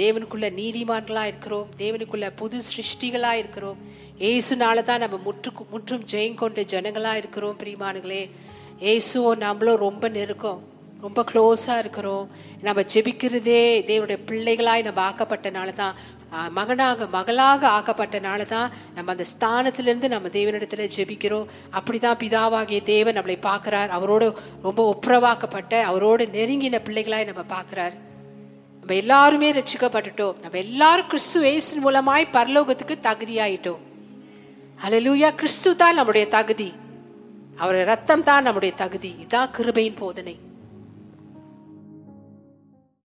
தேவனுக்குள்ள 0.00 0.46
நீதிமான்களா 0.60 1.22
இருக்கிறோம். 1.30 1.68
தேவனுக்குள்ள 1.82 2.26
புது 2.40 2.58
சிருஷ்டிகளா 2.68 3.32
இருக்கிறோம். 3.42 3.78
இயேசுனால 4.24 4.82
தான் 4.90 5.02
நம்ம 5.04 5.18
முற்று 5.26 5.50
முற்றும் 5.74 6.04
ஜெயம் 6.12 6.40
கொண்ட 6.42 6.62
ஜனங்களா 6.72 7.12
இருக்கிறோம் 7.20 7.56
பிரியமானுங்களே 7.62 8.22
ஏசுவோ 8.92 9.30
நம்மளும் 9.44 9.82
ரொம்ப 9.86 10.04
நெருக்கம். 10.18 10.60
ரொம்ப 11.06 11.20
க்ளோஸாக 11.30 11.82
இருக்கிறோம். 11.84 12.24
நம்ம 12.66 12.80
ஜெபிக்கிறதே 12.92 13.60
தேவனுடைய 13.90 14.18
பிள்ளைகளாய் 14.30 14.86
நம்ம 14.88 15.00
ஆக்கப்பட்டனால 15.10 15.74
தான் 15.82 15.96
மகனாக 16.30 17.06
மகளாக 17.06 17.68
ஆக்கப்பட்டனால 17.68 18.46
தான் 18.46 18.70
நம்ம 18.94 19.10
அந்த 19.10 19.24
ஸ்தானத்திலிருந்து 19.32 20.08
நம்ம 20.08 20.28
தேவனிடத்துல 20.28 20.88
ஜெபிக்கிறோம். 20.96 21.48
அப்படிதான் 21.78 22.20
பிதாவாகிய 22.22 22.82
தேவன் 22.82 23.16
நம்மளை 23.16 23.36
பார்க்கிறார். 23.40 23.90
அவரோட 23.98 24.34
ரொம்ப 24.62 24.80
ஒப்புரவாக்கப்பட்ட 24.92 25.82
அவரோட 25.90 26.28
நெருங்கின 26.36 26.80
பிள்ளைகளாய் 26.88 27.28
நம்ம 27.30 27.42
பார்க்கிறார். 27.42 27.94
நம்ம 28.80 28.94
எல்லாருமே 28.94 29.52
ரசிக்கப்பட்டுட்டோம் 29.52 30.36
நம்ம 30.42 30.58
எல்லாரும் 30.58 31.06
கிறிஸ்து 31.06 31.40
இயேசு 31.40 31.90
மூலமாய் 31.90 32.32
பரலோகத்துக்கு 32.32 32.96
தகுதியாயிட்டோம். 33.08 33.82
அலலூயா 34.86 35.34
கிறிஸ்து 35.34 35.76
தான் 35.76 35.94
நம்முடைய 35.94 36.28
தகுதி. 36.28 36.72
அவருடைய 37.56 37.86
ரத்தம் 37.90 38.22
தான் 38.22 38.42
நம்முடைய 38.42 38.74
தகுதி. 38.74 39.16
இதான் 39.26 39.50
கிருபையின் 39.56 39.96
போதனை. 39.96 40.36